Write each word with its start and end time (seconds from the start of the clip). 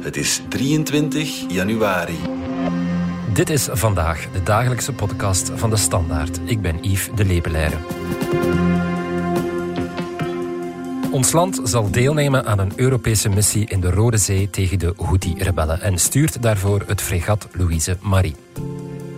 Het 0.00 0.16
is 0.16 0.42
23 0.48 1.44
januari. 1.48 2.18
Dit 3.32 3.50
is 3.50 3.68
vandaag 3.72 4.30
de 4.32 4.42
dagelijkse 4.42 4.92
podcast 4.92 5.50
van 5.54 5.70
de 5.70 5.76
Standaard. 5.76 6.40
Ik 6.44 6.60
ben 6.60 6.78
Yves 6.82 7.08
de 7.14 7.24
Lepelaire. 7.24 7.76
Ons 11.10 11.32
land 11.32 11.60
zal 11.64 11.90
deelnemen 11.90 12.46
aan 12.46 12.58
een 12.58 12.72
Europese 12.76 13.28
missie 13.28 13.66
in 13.68 13.80
de 13.80 13.90
Rode 13.90 14.16
Zee 14.16 14.50
tegen 14.50 14.78
de 14.78 14.94
Houthi-rebellen 14.96 15.80
en 15.80 15.98
stuurt 15.98 16.42
daarvoor 16.42 16.82
het 16.86 17.00
fregat 17.00 17.48
Louise 17.52 17.96
Marie. 18.00 18.36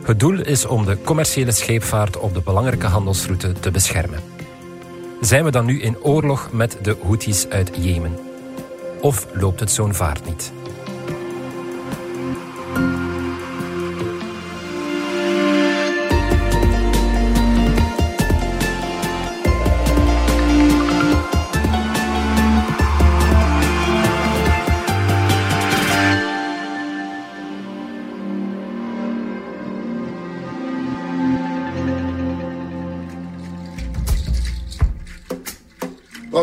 Het 0.02 0.20
doel 0.20 0.40
is 0.40 0.66
om 0.66 0.84
de 0.84 1.02
commerciële 1.02 1.52
scheepvaart 1.52 2.18
op 2.18 2.34
de 2.34 2.40
belangrijke 2.40 2.86
handelsroute 2.86 3.52
te 3.52 3.70
beschermen. 3.70 4.20
Zijn 5.20 5.44
we 5.44 5.50
dan 5.50 5.64
nu 5.64 5.80
in 5.80 6.02
oorlog 6.02 6.52
met 6.52 6.78
de 6.82 6.96
Houthis 7.02 7.48
uit 7.48 7.70
Jemen? 7.80 8.18
Of 9.00 9.26
loopt 9.32 9.60
het 9.60 9.70
zo'n 9.70 9.94
vaart 9.94 10.24
niet? 10.26 10.52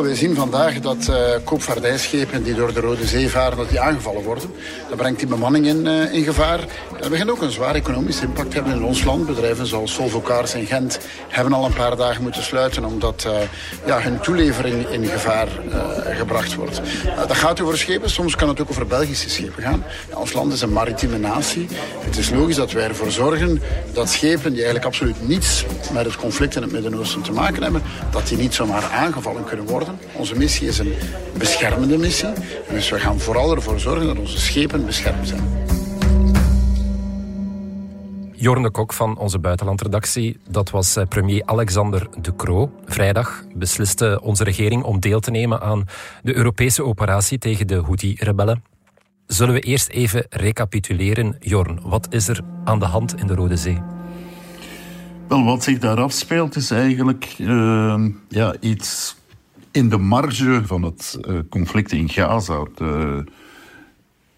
We 0.03 0.15
zien 0.15 0.35
vandaag 0.35 0.79
dat 0.79 1.07
uh, 1.09 1.15
koopvaardijschepen 1.43 2.43
die 2.43 2.53
door 2.53 2.73
de 2.73 2.79
Rode 2.79 3.05
Zee 3.05 3.29
varen, 3.29 3.57
dat 3.57 3.69
die 3.69 3.79
aangevallen 3.79 4.23
worden. 4.23 4.51
Dat 4.89 4.97
brengt 4.97 5.19
die 5.19 5.27
bemanning 5.27 5.65
in, 5.65 5.85
uh, 5.85 6.13
in 6.13 6.23
gevaar. 6.23 6.59
Dat 6.99 7.09
begint 7.09 7.29
ook 7.29 7.41
een 7.41 7.51
zwaar 7.51 7.75
economisch 7.75 8.21
impact 8.21 8.53
hebben 8.53 8.73
in 8.73 8.83
ons 8.83 9.03
land. 9.03 9.25
Bedrijven 9.25 9.67
zoals 9.67 9.93
Volvo 9.93 10.21
Cars 10.21 10.53
in 10.53 10.65
Gent 10.65 10.99
hebben 11.27 11.53
al 11.53 11.65
een 11.65 11.73
paar 11.73 11.95
dagen 11.95 12.21
moeten 12.21 12.43
sluiten 12.43 12.85
omdat 12.85 13.23
uh, 13.27 13.33
ja, 13.85 14.01
hun 14.01 14.19
toelevering 14.19 14.87
in 14.87 15.05
gevaar 15.05 15.47
gebracht 16.09 16.55
wordt. 16.55 16.81
dat 17.27 17.37
gaat 17.37 17.61
over 17.61 17.77
schepen, 17.77 18.09
soms 18.09 18.35
kan 18.35 18.47
het 18.47 18.61
ook 18.61 18.69
over 18.69 18.87
Belgische 18.87 19.29
schepen 19.29 19.63
gaan. 19.63 19.83
Ons 20.13 20.33
land 20.33 20.53
is 20.53 20.61
een 20.61 20.73
maritieme 20.73 21.17
natie. 21.17 21.67
Het 21.99 22.17
is 22.17 22.29
logisch 22.29 22.55
dat 22.55 22.71
wij 22.71 22.87
ervoor 22.87 23.11
zorgen 23.11 23.61
dat 23.93 24.09
schepen 24.09 24.49
die 24.51 24.63
eigenlijk 24.63 24.85
absoluut 24.85 25.27
niets 25.27 25.65
met 25.93 26.05
het 26.05 26.15
conflict 26.15 26.55
in 26.55 26.61
het 26.61 26.71
Midden-Oosten 26.71 27.21
te 27.21 27.31
maken 27.31 27.63
hebben, 27.63 27.81
dat 28.11 28.27
die 28.27 28.37
niet 28.37 28.53
zomaar 28.53 28.83
aangevallen 28.83 29.43
kunnen 29.43 29.65
worden. 29.65 29.88
Onze 30.13 30.35
missie 30.35 30.67
is 30.67 30.79
een 30.79 30.93
beschermende 31.37 31.97
missie. 31.97 32.29
Dus 32.69 32.89
we 32.89 32.99
gaan 32.99 33.19
vooral 33.19 33.55
ervoor 33.55 33.79
zorgen 33.79 34.07
dat 34.07 34.17
onze 34.17 34.39
schepen 34.39 34.85
beschermd 34.85 35.27
zijn. 35.27 35.67
Jorn 38.41 38.63
de 38.63 38.71
Kok 38.71 38.93
van 38.93 39.17
onze 39.17 39.39
buitenlandredactie. 39.39 40.39
Dat 40.49 40.69
was 40.69 40.95
eh, 40.95 41.05
premier 41.05 41.41
Alexander 41.45 42.07
De 42.21 42.35
Croo. 42.35 42.71
Vrijdag 42.85 43.43
besliste 43.55 44.19
onze 44.23 44.43
regering 44.43 44.83
om 44.83 44.99
deel 44.99 45.19
te 45.19 45.31
nemen 45.31 45.61
aan 45.61 45.85
de 46.23 46.35
Europese 46.35 46.83
operatie 46.83 47.37
tegen 47.37 47.67
de 47.67 47.81
Houthi-rebellen. 47.81 48.63
Zullen 49.27 49.53
we 49.53 49.59
eerst 49.59 49.89
even 49.89 50.25
recapituleren, 50.29 51.35
Jorn? 51.39 51.79
Wat 51.83 52.07
is 52.09 52.27
er 52.27 52.41
aan 52.63 52.79
de 52.79 52.85
hand 52.85 53.19
in 53.19 53.27
de 53.27 53.35
Rode 53.35 53.57
Zee? 53.57 53.81
Wel, 55.27 55.43
wat 55.43 55.63
zich 55.63 55.79
daar 55.79 55.99
afspeelt 55.99 56.55
is 56.55 56.71
eigenlijk 56.71 57.35
uh, 57.37 58.05
ja, 58.27 58.55
iets 58.59 59.15
in 59.71 59.89
de 59.89 59.97
marge 59.97 60.61
van 60.65 60.83
het 60.83 61.19
uh, 61.27 61.39
conflict 61.49 61.91
in 61.91 62.09
Gaza. 62.09 62.65
De 62.75 63.23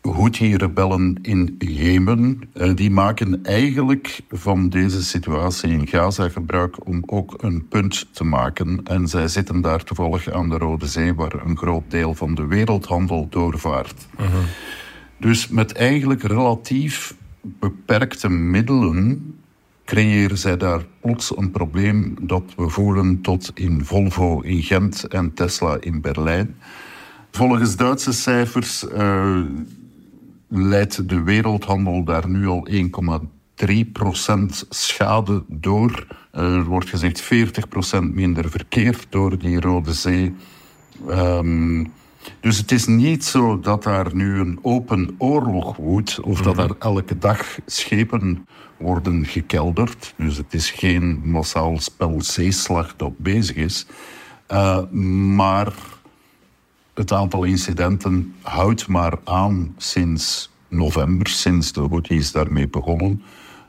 Houthi-rebellen 0.02 1.20
in 1.22 1.56
Jemen, 1.60 2.42
uh, 2.54 2.76
die 2.76 2.92
maken 2.92 3.44
eigenlijk 3.44 4.22
van 4.30 4.70
deze 4.70 5.04
situatie 5.04 5.72
in 5.72 5.88
Gaza 5.88 6.30
gebruik 6.30 6.88
om 6.88 7.04
ook 7.05 7.44
een 7.44 7.67
punt 7.67 8.08
te 8.11 8.23
maken. 8.23 8.82
En 8.83 9.08
zij 9.08 9.28
zitten 9.28 9.61
daar 9.61 9.83
toevallig 9.83 10.32
aan 10.32 10.50
de 10.50 10.58
Rode 10.58 10.88
Zee, 10.88 11.14
waar 11.14 11.45
een 11.45 11.58
groot 11.58 11.84
deel 11.88 12.16
van 12.16 12.36
de 12.36 12.45
wereldhandel 12.45 13.28
doorvaart. 13.30 14.08
Uh 14.14 14.26
mhm. 14.26 14.32
-huh. 14.32 14.44
Dus 15.17 15.48
met 15.48 15.73
eigenlijk 15.73 16.23
relatief 16.23 17.16
beperkte 17.42 18.30
middelen 18.30 19.36
creëren 19.92 20.38
zij 20.38 20.58
daar 20.58 20.86
plots 21.02 21.38
een 21.38 21.52
probleem 21.52 22.16
dat 22.22 22.44
we 22.56 22.70
voelen 22.70 23.22
tot 23.22 23.52
in 23.54 23.86
Volvo 23.86 24.40
in 24.40 24.64
Gent 24.64 25.08
en 25.08 25.34
Tesla 25.34 25.78
in 25.80 26.02
Berlijn. 26.02 26.56
Volgens 27.32 27.76
Duitse 27.76 28.14
cijfers 28.14 28.84
uh, 28.84 29.40
leidt 30.48 31.10
de 31.10 31.22
wereldhandel 31.22 32.04
daar 32.04 32.30
nu 32.30 32.48
al 32.48 32.68
1,3% 32.72 32.78
schade 34.70 35.44
door. 35.48 36.08
er 36.32 36.64
wordt 36.64 36.90
gezegd 36.90 37.23
40% 37.23 37.28
minder 38.00 38.50
verkeer 38.50 38.98
door 39.10 39.38
die 39.38 39.60
Rode 39.60 39.94
Zee. 39.94 40.34
Um, 41.10 41.92
dus 42.39 42.58
het 42.58 42.71
is 42.71 42.86
niet 42.86 43.26
zo 43.26 43.59
dat 43.59 43.83
daar 43.83 44.15
nu 44.15 44.39
een 44.39 44.59
open 44.61 45.15
oorlog 45.17 45.76
woedt 45.76 46.20
of 46.20 46.42
dat 46.42 46.55
mhm. 46.55 46.64
er 46.64 46.76
elke 46.80 47.17
dag 47.17 47.58
schepen 47.65 48.45
worden 48.77 49.26
gekelderd. 49.26 50.14
Dus 50.17 50.37
het 50.37 50.54
is 50.54 50.71
geen 50.71 51.21
massaal 51.23 51.80
spel 51.80 52.21
zeeslag 52.21 52.95
dat 52.95 53.17
bezig 53.17 53.55
is. 53.55 53.86
Uh, 54.52 54.89
maar 55.36 55.73
het 56.93 57.11
aantal 57.11 57.43
incidenten 57.43 58.33
houdt 58.42 58.87
maar 58.87 59.14
aan 59.23 59.76
sinds 59.77 60.52
november, 60.67 61.27
sinds 61.27 61.71
de 61.71 61.81
Houthis 61.81 62.31
daarmee 62.31 62.67
begonnen. 62.67 63.21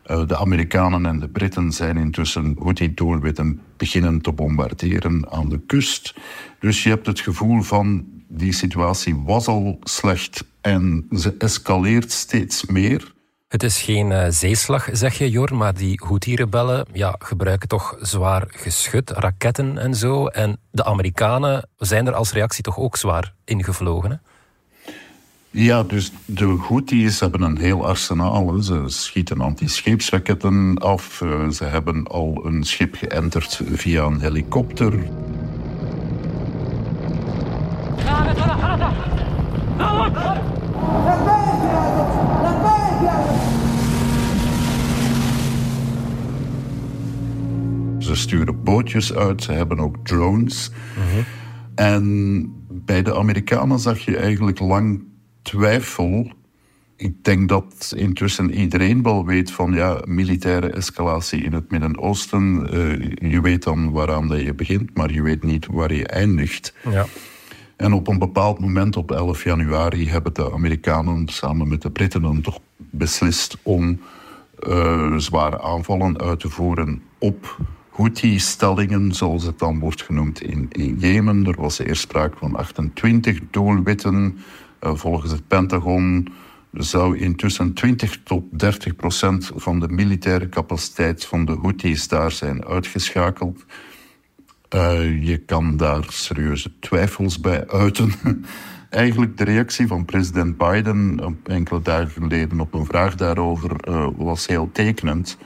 Uh, 0.07 0.27
de 0.27 0.37
Amerikanen 0.37 1.07
en 1.07 1.19
de 1.19 1.29
Britten 1.29 1.73
zijn 1.73 1.97
intussen 1.97 2.57
Houthi-doelwitten 2.59 3.61
beginnen 3.77 4.21
te 4.21 4.33
bombarderen 4.33 5.31
aan 5.31 5.49
de 5.49 5.61
kust. 5.67 6.15
Dus 6.61 6.83
je 6.83 6.89
hebt 6.89 7.07
het 7.07 7.21
gevoel 7.21 7.63
van 7.63 8.05
die 8.35 8.53
situatie 8.53 9.17
was 9.17 9.47
al 9.47 9.79
slecht 9.83 10.45
en 10.61 11.07
ze 11.11 11.35
escaleert 11.39 12.13
steeds 12.13 12.67
meer. 12.67 13.13
Het 13.49 13.63
is 13.63 13.83
geen 13.83 14.11
uh, 14.11 14.27
zeeslag, 14.29 14.89
zeg 14.93 15.19
je, 15.19 15.31
Jor, 15.31 15.55
maar 15.55 15.75
die 15.75 16.01
Houthi-rebellen 16.05 16.87
ja, 16.93 17.17
gebruiken 17.19 17.69
toch 17.69 17.97
zwaar 18.01 18.45
geschut, 18.49 19.11
raketten 19.11 19.79
en 19.79 19.95
zo. 19.95 20.27
En 20.27 20.59
de 20.71 20.85
Amerikanen 20.85 21.69
zijn 21.77 22.07
er 22.07 22.15
als 22.15 22.33
reactie 22.33 22.63
toch 22.63 22.79
ook 22.79 22.97
zwaar 22.97 23.35
ingevlogen, 23.45 24.11
hè? 24.11 24.17
Ja, 25.51 25.83
dus 25.83 26.13
de 26.25 26.57
Houthis 26.69 27.21
hebben 27.21 27.43
een 27.43 27.59
heel 27.59 27.87
arsenaal. 27.87 28.63
Ze 28.63 28.85
schieten 28.87 29.41
anti-scheepsraketten 29.41 30.79
af. 30.79 31.21
Eh, 31.21 31.49
ze 31.49 31.65
hebben 31.65 32.07
al 32.07 32.43
een 32.45 32.65
schip 32.65 32.95
geënterd 32.95 33.61
via 33.73 34.05
een 34.05 34.21
helikopter. 34.21 34.93
Ze 47.99 48.15
sturen 48.15 48.63
bootjes 48.63 49.15
uit, 49.15 49.43
ze 49.43 49.53
hebben 49.53 49.79
ook 49.79 49.97
drones. 50.03 50.71
En 51.75 52.47
bij 52.69 53.03
de 53.03 53.15
Amerikanen 53.15 53.79
zag 53.79 53.99
je 53.99 54.17
eigenlijk 54.17 54.59
lang 54.59 55.05
twijfel. 55.43 56.33
Ik 56.97 57.25
denk 57.25 57.49
dat 57.49 57.93
intussen 57.97 58.51
iedereen 58.55 59.03
wel 59.03 59.27
weet 59.27 59.51
van 59.51 59.73
ja, 59.73 60.03
militaire 60.05 60.71
escalatie 60.71 61.43
in 61.43 61.53
het 61.53 61.71
Midden-Oosten. 61.71 62.69
Uh, 62.75 63.31
je 63.31 63.41
weet 63.41 63.63
dan 63.63 63.91
waaraan 63.91 64.29
dat 64.29 64.41
je 64.41 64.55
begint, 64.55 64.97
maar 64.97 65.13
je 65.13 65.23
weet 65.23 65.43
niet 65.43 65.67
waar 65.67 65.95
je 65.95 66.07
eindigt. 66.07 66.75
Ja. 66.91 67.07
En 67.83 67.93
op 67.93 68.09
een 68.09 68.19
bepaald 68.19 68.59
moment, 68.59 68.97
op 68.97 69.13
11 69.13 69.45
januari, 69.45 70.09
hebben 70.09 70.35
de 70.35 70.53
Amerikanen 70.53 71.29
samen 71.29 71.69
met 71.69 71.83
de 71.83 71.91
Britten 71.91 72.23
dan 72.23 72.41
toch 72.41 72.59
beslist 72.77 73.59
om 73.63 74.01
uh, 74.69 75.17
zware 75.17 75.63
aanvallen 75.63 76.21
uit 76.21 76.41
te 76.41 76.49
voeren 76.49 77.03
op 77.19 77.59
Houthi-stellingen, 77.91 79.13
zoals 79.13 79.45
het 79.45 79.59
dan 79.59 79.79
wordt 79.79 80.03
genoemd 80.03 80.43
in, 80.43 80.67
in 80.71 80.97
Jemen. 80.99 81.47
Er 81.47 81.61
was 81.61 81.79
eerst 81.79 82.03
sprake 82.03 82.37
van 82.39 82.57
28 82.57 83.41
doelwitten. 83.51 84.39
Uh, 84.81 84.95
volgens 84.95 85.33
het 85.33 85.49
Pentagon 85.49 86.29
zou 86.73 87.19
intussen 87.19 87.73
20 87.73 88.23
tot 88.23 88.45
30 88.51 88.97
procent 88.97 89.51
van 89.55 89.81
de 89.81 89.89
militaire 89.89 90.49
capaciteit 90.49 91.25
van 91.25 91.45
de 91.45 91.59
Houthis 91.63 92.09
daar 92.09 92.31
zijn 92.31 92.65
uitgeschakeld. 92.65 93.65
Uh, 94.75 95.27
je 95.27 95.37
kan 95.37 95.77
daar 95.77 96.05
serieuze 96.09 96.79
twijfels 96.79 97.41
bij 97.41 97.69
uiten. 97.69 98.13
Eigenlijk 98.91 99.39
de 99.39 99.45
reactie 99.45 99.87
van 99.87 100.05
president 100.05 100.57
Biden 100.57 101.21
enkele 101.45 101.83
dagen 101.83 102.11
geleden 102.11 102.61
op 102.61 102.75
een 102.75 102.85
vraag 102.85 103.15
daarover 103.15 103.71
uh, 103.89 104.09
was 104.17 104.47
heel 104.47 104.71
tekenend. 104.73 105.37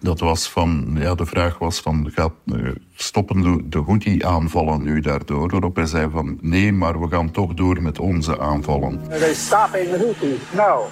Dat 0.00 0.20
was 0.20 0.50
van, 0.50 0.96
ja, 0.98 1.14
de 1.14 1.26
vraag 1.26 1.58
was 1.58 1.80
van, 1.80 2.10
gaat, 2.14 2.32
uh, 2.44 2.68
stoppen 2.94 3.40
de, 3.40 3.68
de 3.68 3.78
Houthi-aanvallen 3.78 4.82
nu 4.82 5.00
daardoor? 5.00 5.50
Waarop 5.50 5.76
hij 5.76 5.86
zei 5.86 6.10
van, 6.10 6.38
nee, 6.40 6.72
maar 6.72 7.00
we 7.00 7.08
gaan 7.08 7.30
toch 7.30 7.54
door 7.54 7.82
met 7.82 7.98
onze 7.98 8.38
aanvallen. 8.38 9.00
Are 9.08 9.18
they 9.18 9.34
stopping 9.34 9.88
the 9.88 9.98
Houthis? 9.98 10.38
No. 10.54 10.88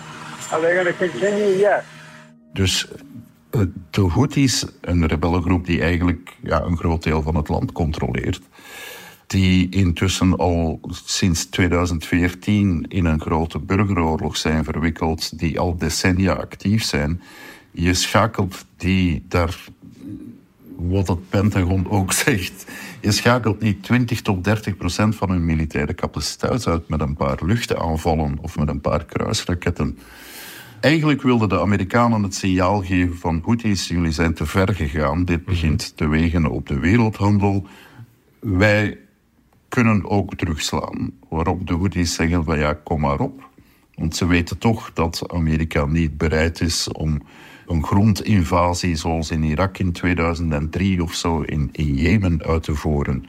Are 0.50 0.60
they 0.60 0.74
going 0.74 0.96
to 0.96 1.06
continue? 1.06 1.56
Yes. 1.56 1.82
Dus 2.52 2.88
de 3.90 4.00
Houthis, 4.00 4.64
een 4.80 5.06
rebellengroep 5.06 5.66
die 5.66 5.80
eigenlijk 5.80 6.36
ja, 6.42 6.62
een 6.62 6.76
groot 6.76 7.02
deel 7.02 7.22
van 7.22 7.34
het 7.34 7.48
land 7.48 7.72
controleert, 7.72 8.40
die 9.26 9.68
intussen 9.68 10.36
al 10.36 10.80
sinds 11.04 11.46
2014 11.46 12.84
in 12.88 13.04
een 13.04 13.20
grote 13.20 13.58
burgeroorlog 13.58 14.36
zijn 14.36 14.64
verwikkeld, 14.64 15.38
die 15.38 15.58
al 15.58 15.76
decennia 15.76 16.32
actief 16.32 16.84
zijn. 16.84 17.22
Je 17.70 17.94
schakelt 17.94 18.66
die 18.76 19.24
daar, 19.28 19.64
wat 20.76 21.08
het 21.08 21.28
Pentagon 21.28 21.90
ook 21.90 22.12
zegt, 22.24 22.66
je 23.00 23.12
schakelt 23.12 23.60
niet 23.60 23.82
20 23.82 24.22
tot 24.22 24.44
30 24.44 24.76
procent 24.76 25.16
van 25.16 25.30
hun 25.30 25.44
militaire 25.44 25.94
capaciteit 25.94 26.66
uit 26.66 26.88
met 26.88 27.00
een 27.00 27.16
paar 27.16 27.38
luchtaanvallen 27.44 28.38
of 28.40 28.58
met 28.58 28.68
een 28.68 28.80
paar 28.80 29.04
kruisraketten. 29.04 29.98
Eigenlijk 30.80 31.22
wilden 31.22 31.48
de 31.48 31.60
Amerikanen 31.60 32.22
het 32.22 32.34
signaal 32.34 32.82
geven 32.82 33.16
van 33.16 33.42
Houthis, 33.44 33.88
jullie 33.88 34.12
zijn 34.12 34.34
te 34.34 34.46
ver 34.46 34.74
gegaan, 34.74 35.24
dit 35.24 35.44
begint 35.44 35.96
te 35.96 36.08
wegen 36.08 36.46
op 36.46 36.66
de 36.66 36.78
wereldhandel. 36.78 37.66
Wij 38.40 38.98
kunnen 39.68 40.10
ook 40.10 40.34
terugslaan. 40.34 41.12
Waarop 41.28 41.66
de 41.66 41.74
Houthis 41.74 42.14
zeggen 42.14 42.44
van 42.44 42.58
ja, 42.58 42.72
kom 42.72 43.00
maar 43.00 43.20
op. 43.20 43.48
Want 43.94 44.16
ze 44.16 44.26
weten 44.26 44.58
toch 44.58 44.92
dat 44.92 45.32
Amerika 45.32 45.86
niet 45.86 46.16
bereid 46.16 46.60
is 46.60 46.88
om 46.92 47.22
een 47.66 47.84
grondinvasie 47.84 48.96
zoals 48.96 49.30
in 49.30 49.42
Irak 49.42 49.78
in 49.78 49.92
2003 49.92 51.02
of 51.02 51.14
zo 51.14 51.40
in, 51.40 51.68
in 51.72 51.94
Jemen 51.94 52.42
uit 52.42 52.62
te 52.62 52.74
voeren. 52.74 53.24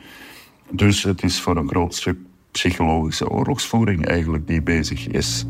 Dus 0.72 1.04
het 1.04 1.24
is 1.24 1.42
voor 1.42 1.58
een 1.58 1.70
groot 1.70 1.96
stuk 1.96 2.18
psychologische 2.52 3.30
oorlogsvoering 3.30 4.06
eigenlijk 4.06 4.48
die 4.48 4.62
bezig 4.62 5.08
is. 5.08 5.46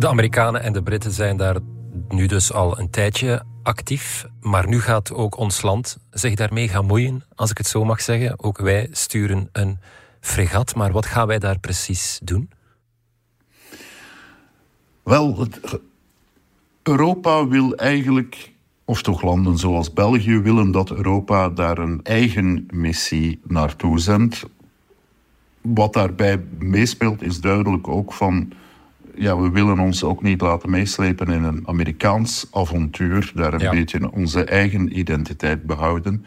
De 0.00 0.08
Amerikanen 0.08 0.62
en 0.62 0.72
de 0.72 0.82
Britten 0.82 1.10
zijn 1.10 1.36
daar 1.36 1.56
nu 2.08 2.26
dus 2.26 2.52
al 2.52 2.78
een 2.78 2.90
tijdje 2.90 3.42
actief, 3.62 4.26
maar 4.40 4.68
nu 4.68 4.80
gaat 4.80 5.12
ook 5.12 5.36
ons 5.36 5.62
land 5.62 5.98
zich 6.10 6.34
daarmee 6.34 6.68
gaan 6.68 6.86
moeien, 6.86 7.22
als 7.34 7.50
ik 7.50 7.58
het 7.58 7.66
zo 7.66 7.84
mag 7.84 8.00
zeggen. 8.00 8.42
Ook 8.42 8.58
wij 8.58 8.88
sturen 8.90 9.48
een 9.52 9.78
fregat, 10.20 10.74
maar 10.74 10.92
wat 10.92 11.06
gaan 11.06 11.26
wij 11.26 11.38
daar 11.38 11.58
precies 11.58 12.20
doen? 12.22 12.50
Wel, 15.02 15.46
Europa 16.82 17.46
wil 17.46 17.74
eigenlijk, 17.74 18.52
of 18.84 19.02
toch 19.02 19.22
landen 19.22 19.58
zoals 19.58 19.92
België, 19.92 20.38
willen 20.38 20.70
dat 20.70 20.90
Europa 20.90 21.48
daar 21.48 21.78
een 21.78 22.00
eigen 22.02 22.66
missie 22.70 23.40
naartoe 23.44 23.98
zendt. 23.98 24.44
Wat 25.60 25.92
daarbij 25.92 26.44
meespeelt 26.58 27.22
is 27.22 27.40
duidelijk 27.40 27.88
ook 27.88 28.12
van 28.12 28.52
ja, 29.20 29.38
we 29.38 29.50
willen 29.50 29.78
ons 29.78 30.04
ook 30.04 30.22
niet 30.22 30.40
laten 30.40 30.70
meeslepen 30.70 31.28
in 31.28 31.42
een 31.42 31.68
Amerikaans 31.68 32.46
avontuur. 32.50 33.32
Daar 33.34 33.52
een 33.52 33.70
beetje 33.70 34.12
onze 34.12 34.44
eigen 34.44 34.98
identiteit 34.98 35.62
behouden. 35.62 36.24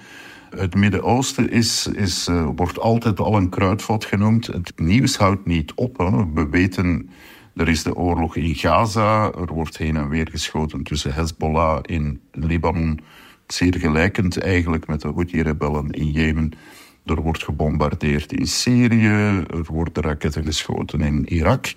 Het 0.55 0.75
Midden-Oosten 0.75 1.51
is, 1.51 1.87
is, 1.87 2.27
uh, 2.27 2.47
wordt 2.55 2.79
altijd 2.79 3.19
al 3.19 3.35
een 3.35 3.49
kruidvat 3.49 4.05
genoemd. 4.05 4.47
Het 4.47 4.73
nieuws 4.75 5.17
houdt 5.17 5.45
niet 5.45 5.73
op. 5.73 5.97
Hè. 5.97 6.33
We 6.33 6.49
weten, 6.49 7.09
er 7.55 7.67
is 7.67 7.83
de 7.83 7.95
oorlog 7.95 8.35
in 8.35 8.55
Gaza. 8.55 9.31
Er 9.31 9.53
wordt 9.53 9.77
heen 9.77 9.97
en 9.97 10.09
weer 10.09 10.27
geschoten 10.31 10.83
tussen 10.83 11.13
Hezbollah 11.13 11.79
in 11.81 12.21
Libanon. 12.31 12.99
Zeer 13.47 13.79
gelijkend 13.79 14.37
eigenlijk 14.37 14.87
met 14.87 15.01
de 15.01 15.07
Houthi-rebellen 15.07 15.89
in 15.89 16.11
Jemen. 16.11 16.51
Er 17.05 17.21
wordt 17.21 17.43
gebombardeerd 17.43 18.33
in 18.33 18.47
Syrië. 18.47 19.43
Er 19.49 19.65
worden 19.67 20.03
raketten 20.03 20.43
geschoten 20.43 21.01
in 21.01 21.25
Irak. 21.25 21.73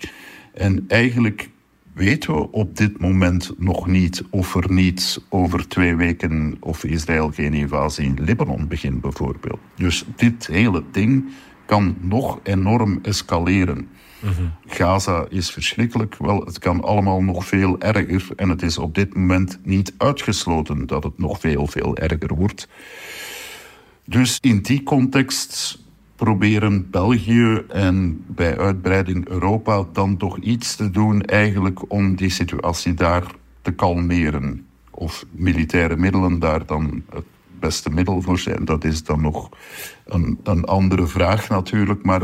En 0.57 0.85
eigenlijk 0.87 1.49
weten 1.93 2.33
we 2.33 2.51
op 2.51 2.77
dit 2.77 2.99
moment 2.99 3.51
nog 3.57 3.87
niet 3.87 4.23
of 4.29 4.55
er 4.55 4.71
niet 4.71 5.21
over 5.29 5.67
twee 5.67 5.95
weken 5.95 6.57
of 6.59 6.83
Israël 6.83 7.31
geen 7.31 7.53
invasie 7.53 8.05
in 8.05 8.23
Libanon 8.23 8.67
begint 8.67 9.01
bijvoorbeeld. 9.01 9.59
Dus 9.75 10.05
dit 10.15 10.47
hele 10.47 10.83
ding 10.91 11.25
kan 11.65 11.95
nog 11.99 12.39
enorm 12.43 12.99
escaleren. 13.01 13.87
Gaza 14.65 15.25
is 15.29 15.51
verschrikkelijk. 15.51 16.15
Wel, 16.17 16.45
het 16.45 16.59
kan 16.59 16.83
allemaal 16.83 17.23
nog 17.23 17.45
veel 17.45 17.79
erger. 17.79 18.27
En 18.35 18.49
het 18.49 18.61
is 18.61 18.77
op 18.77 18.95
dit 18.95 19.15
moment 19.15 19.59
niet 19.63 19.93
uitgesloten 19.97 20.87
dat 20.87 21.03
het 21.03 21.17
nog 21.17 21.39
veel, 21.39 21.67
veel 21.67 21.97
erger 21.97 22.35
wordt. 22.35 22.67
Dus 24.05 24.37
in 24.41 24.61
die 24.61 24.83
context 24.83 25.79
proberen 26.17 26.89
België 26.89 27.63
en 27.69 28.23
bij 28.27 28.57
uitbreiding 28.57 29.27
Europa 29.27 29.85
dan 29.93 30.17
toch 30.17 30.37
iets 30.37 30.75
te 30.75 30.89
doen 30.91 31.21
eigenlijk 31.21 31.91
om 31.91 32.15
die 32.15 32.29
situatie 32.29 32.93
daar 32.93 33.23
te 33.61 33.71
kalmeren. 33.71 34.65
Of 34.91 35.25
militaire 35.31 35.95
middelen 35.95 36.39
daar 36.39 36.65
dan 36.65 37.03
het 37.09 37.25
beste 37.59 37.89
middel 37.89 38.21
voor 38.21 38.39
zijn. 38.39 38.65
Dat 38.65 38.83
is 38.83 39.03
dan 39.03 39.21
nog 39.21 39.49
een, 40.05 40.39
een 40.43 40.63
andere 40.65 41.07
vraag 41.07 41.49
natuurlijk, 41.49 42.03
maar... 42.03 42.21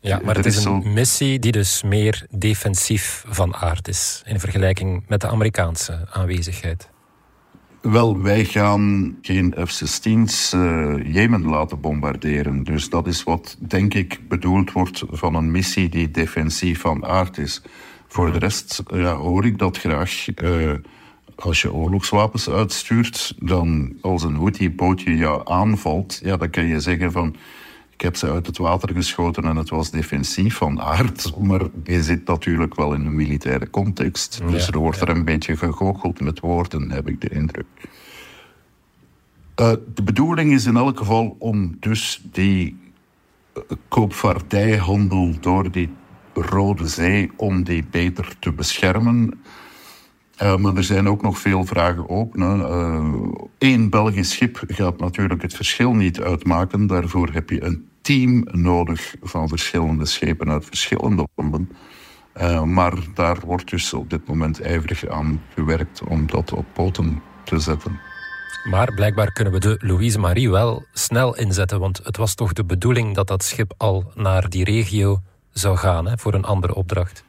Ja, 0.00 0.20
maar 0.24 0.36
het 0.36 0.46
is 0.46 0.64
een 0.64 0.92
missie 0.92 1.38
die 1.38 1.52
dus 1.52 1.82
meer 1.82 2.26
defensief 2.30 3.24
van 3.28 3.54
aard 3.54 3.88
is 3.88 4.22
in 4.24 4.40
vergelijking 4.40 5.04
met 5.08 5.20
de 5.20 5.28
Amerikaanse 5.28 6.08
aanwezigheid. 6.10 6.88
Wel, 7.80 8.22
wij 8.22 8.44
gaan 8.44 9.16
geen 9.22 9.54
F-16's 9.66 10.52
uh, 10.52 11.14
Jemen 11.14 11.44
laten 11.44 11.80
bombarderen. 11.80 12.64
Dus 12.64 12.90
dat 12.90 13.06
is 13.06 13.22
wat, 13.22 13.56
denk 13.60 13.94
ik, 13.94 14.20
bedoeld 14.28 14.72
wordt 14.72 15.02
van 15.10 15.34
een 15.34 15.50
missie 15.50 15.88
die 15.88 16.10
defensief 16.10 16.80
van 16.80 17.06
aard 17.06 17.38
is. 17.38 17.62
Voor 18.08 18.32
de 18.32 18.38
rest 18.38 18.82
ja, 18.86 19.14
hoor 19.14 19.46
ik 19.46 19.58
dat 19.58 19.78
graag. 19.78 20.26
Uh, 20.42 20.72
als 21.36 21.62
je 21.62 21.72
oorlogswapens 21.72 22.50
uitstuurt, 22.50 23.34
dan 23.38 23.92
als 24.00 24.22
een 24.22 24.36
Houthi-bootje 24.36 25.16
jou 25.16 25.40
aanvalt, 25.44 26.20
ja, 26.22 26.36
dan 26.36 26.50
kan 26.50 26.66
je 26.66 26.80
zeggen 26.80 27.12
van 27.12 27.36
ik 27.98 28.04
heb 28.04 28.16
ze 28.16 28.30
uit 28.30 28.46
het 28.46 28.58
water 28.58 28.94
geschoten 28.94 29.44
en 29.44 29.56
het 29.56 29.68
was 29.68 29.90
defensief 29.90 30.56
van 30.56 30.80
aard. 30.80 31.32
Maar 31.38 31.60
je 31.84 32.02
zit 32.02 32.26
natuurlijk 32.26 32.74
wel 32.74 32.94
in 32.94 33.06
een 33.06 33.14
militaire 33.14 33.70
context. 33.70 34.40
Dus 34.50 34.68
er 34.68 34.78
wordt 34.78 35.00
er 35.00 35.08
een 35.08 35.24
beetje 35.24 35.56
gegoocheld 35.56 36.20
met 36.20 36.40
woorden, 36.40 36.90
heb 36.90 37.08
ik 37.08 37.20
de 37.20 37.28
indruk. 37.28 37.66
Uh, 39.60 39.72
de 39.94 40.02
bedoeling 40.02 40.52
is 40.52 40.66
in 40.66 40.76
elk 40.76 40.98
geval 40.98 41.36
om 41.38 41.76
dus 41.80 42.22
die 42.32 42.76
uh, 43.54 43.62
koopvaardijhandel 43.88 45.34
door 45.40 45.70
die 45.70 45.90
Rode 46.34 46.88
Zee, 46.88 47.30
om 47.36 47.62
die 47.62 47.84
beter 47.90 48.36
te 48.38 48.52
beschermen. 48.52 49.40
Uh, 50.42 50.56
maar 50.56 50.76
er 50.76 50.84
zijn 50.84 51.08
ook 51.08 51.22
nog 51.22 51.38
veel 51.38 51.64
vragen 51.64 52.08
open. 52.08 52.40
Eén 53.58 53.90
Belgisch 53.90 54.30
schip 54.30 54.62
gaat 54.66 54.98
natuurlijk 54.98 55.42
het 55.42 55.54
verschil 55.54 55.94
niet 55.94 56.20
uitmaken. 56.20 56.86
Daarvoor 56.86 57.28
heb 57.32 57.50
je 57.50 57.64
een 57.64 57.86
team 58.08 58.46
nodig 58.50 59.14
van 59.22 59.48
verschillende 59.48 60.06
schepen 60.06 60.50
uit 60.50 60.64
verschillende 60.64 61.28
landen. 61.34 61.70
Uh, 62.40 62.62
maar 62.62 62.94
daar 63.14 63.40
wordt 63.46 63.70
dus 63.70 63.94
op 63.94 64.10
dit 64.10 64.26
moment 64.26 64.60
ijverig 64.60 65.08
aan 65.08 65.42
gewerkt 65.54 66.02
om 66.02 66.26
dat 66.26 66.52
op 66.52 66.66
poten 66.72 67.22
te 67.44 67.58
zetten. 67.58 68.00
Maar 68.64 68.94
blijkbaar 68.94 69.32
kunnen 69.32 69.52
we 69.52 69.60
de 69.60 69.76
Louise 69.78 70.18
Marie 70.18 70.50
wel 70.50 70.84
snel 70.92 71.36
inzetten, 71.36 71.80
want 71.80 72.00
het 72.02 72.16
was 72.16 72.34
toch 72.34 72.52
de 72.52 72.64
bedoeling 72.64 73.14
dat 73.14 73.26
dat 73.26 73.44
schip 73.44 73.74
al 73.76 74.12
naar 74.14 74.48
die 74.48 74.64
regio 74.64 75.20
zou 75.50 75.76
gaan 75.76 76.06
hè, 76.06 76.18
voor 76.18 76.34
een 76.34 76.44
andere 76.44 76.74
opdracht. 76.74 77.24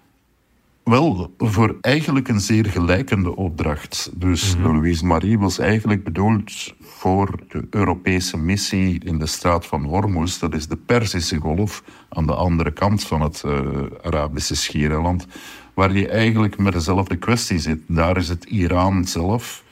Wel, 0.89 1.33
voor 1.37 1.77
eigenlijk 1.81 2.27
een 2.27 2.39
zeer 2.39 2.65
gelijkende 2.65 3.35
opdracht. 3.35 4.11
Dus 4.15 4.57
mm 4.57 4.63
Louise 4.63 5.05
Marie 5.05 5.39
was 5.39 5.59
eigenlijk 5.59 6.03
bedoeld 6.03 6.73
voor 6.81 7.39
de 7.47 7.67
Europese 7.69 8.37
missie 8.37 9.03
in 9.03 9.19
de 9.19 9.25
straat 9.25 9.65
van 9.65 9.83
Hormuz. 9.83 10.39
Dat 10.39 10.53
is 10.53 10.67
de 10.67 10.75
Perzische 10.75 11.37
Golf 11.37 11.83
aan 12.09 12.25
de 12.25 12.35
andere 12.35 12.71
kant 12.71 13.03
van 13.03 13.21
het 13.21 13.43
uh, 13.45 13.59
Arabische 14.01 14.55
schiereiland. 14.55 15.27
Waar 15.73 15.93
je 15.93 16.07
eigenlijk 16.07 16.57
met 16.57 16.73
dezelfde 16.73 17.15
kwestie 17.15 17.59
zit. 17.59 17.79
Daar 17.87 18.17
is 18.17 18.29
het 18.29 18.43
Iran 18.43 19.05
zelf, 19.05 19.63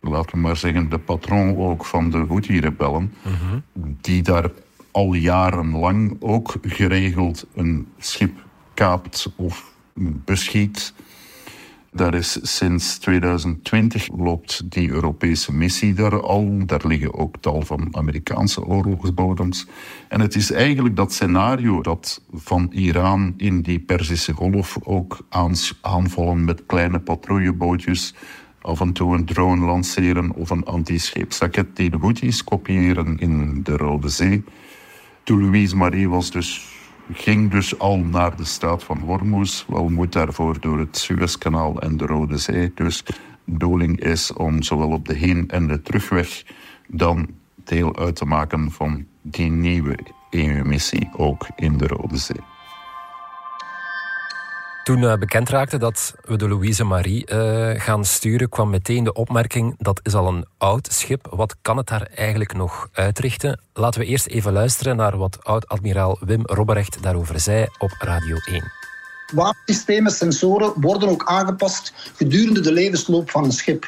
laten 0.00 0.30
we 0.32 0.38
maar 0.38 0.56
zeggen 0.56 0.88
de 0.88 0.98
patroon 0.98 1.56
ook 1.56 1.84
van 1.84 2.10
de 2.10 2.24
Houthi-rebellen, 2.28 3.14
mhm. 3.22 3.58
die 4.00 4.22
daar 4.22 4.50
al 4.90 5.12
jarenlang 5.12 6.16
ook 6.20 6.54
geregeld 6.62 7.46
een 7.54 7.86
schip 7.98 8.32
kaapt 8.74 9.32
of 9.36 9.76
beschiet. 10.24 10.92
Daar 11.92 12.14
is 12.14 12.38
sinds 12.42 12.98
2020 12.98 14.08
loopt 14.16 14.70
die 14.70 14.90
Europese 14.90 15.52
missie 15.52 15.94
daar 15.94 16.20
al. 16.20 16.58
Daar 16.66 16.86
liggen 16.86 17.14
ook 17.14 17.36
tal 17.40 17.62
van 17.62 17.96
Amerikaanse 17.96 18.64
oorlogsbodems. 18.64 19.66
En 20.08 20.20
het 20.20 20.34
is 20.34 20.50
eigenlijk 20.50 20.96
dat 20.96 21.12
scenario 21.12 21.82
dat 21.82 22.22
van 22.32 22.68
Iran 22.70 23.34
in 23.36 23.62
die 23.62 23.78
Perzische 23.78 24.32
Golf 24.32 24.78
ook 24.82 25.26
aanvallen 25.80 26.44
met 26.44 26.66
kleine 26.66 27.00
patrouillebootjes 27.00 28.14
af 28.60 28.80
en 28.80 28.92
toe 28.92 29.14
een 29.14 29.24
drone 29.24 29.66
lanceren 29.66 30.34
of 30.34 30.50
een 30.50 30.64
anti-scheepsraket 30.64 31.76
die 31.76 31.90
de 31.90 31.96
Houthis 31.96 32.44
kopiëren 32.44 33.18
in 33.18 33.62
de 33.62 33.76
Rode 33.76 34.08
Zee. 34.08 34.44
Toen 35.22 35.40
Louise 35.40 35.76
Marie 35.76 36.08
was 36.08 36.30
dus, 36.30 36.77
ging 37.12 37.50
dus 37.50 37.78
al 37.78 37.98
naar 37.98 38.36
de 38.36 38.44
straat 38.44 38.84
van 38.84 38.98
Hormuz. 38.98 39.64
Wel 39.66 39.88
moet 39.88 40.12
daarvoor 40.12 40.60
door 40.60 40.78
het 40.78 40.98
Suezkanaal 40.98 41.80
en 41.80 41.96
de 41.96 42.06
Rode 42.06 42.38
Zee. 42.38 42.72
Dus 42.74 43.04
bedoeling 43.44 44.00
is 44.00 44.32
om 44.32 44.62
zowel 44.62 44.90
op 44.90 45.06
de 45.06 45.14
heen- 45.14 45.50
en 45.50 45.66
de 45.66 45.82
terugweg 45.82 46.44
dan 46.88 47.28
deel 47.64 47.96
uit 47.96 48.16
te 48.16 48.24
maken 48.24 48.70
van 48.70 49.06
die 49.22 49.50
nieuwe 49.50 49.98
EU-missie 50.30 51.08
ook 51.16 51.46
in 51.56 51.76
de 51.76 51.86
Rode 51.86 52.16
Zee. 52.16 52.57
Toen 54.88 55.02
uh, 55.02 55.14
bekend 55.14 55.48
raakte 55.48 55.78
dat 55.78 56.14
we 56.24 56.36
de 56.36 56.48
Louise 56.48 56.84
Marie 56.84 57.30
uh, 57.32 57.70
gaan 57.80 58.04
sturen, 58.04 58.48
kwam 58.48 58.70
meteen 58.70 59.04
de 59.04 59.12
opmerking 59.12 59.74
dat 59.78 60.00
is 60.02 60.14
al 60.14 60.28
een 60.28 60.46
oud 60.58 60.88
schip. 60.92 61.26
Wat 61.30 61.56
kan 61.62 61.76
het 61.76 61.86
daar 61.86 62.02
eigenlijk 62.14 62.54
nog 62.54 62.88
uitrichten? 62.92 63.60
Laten 63.72 64.00
we 64.00 64.06
eerst 64.06 64.26
even 64.26 64.52
luisteren 64.52 64.96
naar 64.96 65.16
wat 65.16 65.44
oud-admiraal 65.44 66.18
Wim 66.20 66.40
Robberecht 66.44 67.02
daarover 67.02 67.40
zei 67.40 67.66
op 67.78 67.90
Radio 67.98 68.36
1. 68.44 68.72
Wapensystemen, 69.34 70.12
sensoren 70.12 70.72
worden 70.76 71.08
ook 71.08 71.24
aangepast 71.24 71.92
gedurende 72.16 72.60
de 72.60 72.72
levensloop 72.72 73.30
van 73.30 73.44
een 73.44 73.52
schip. 73.52 73.86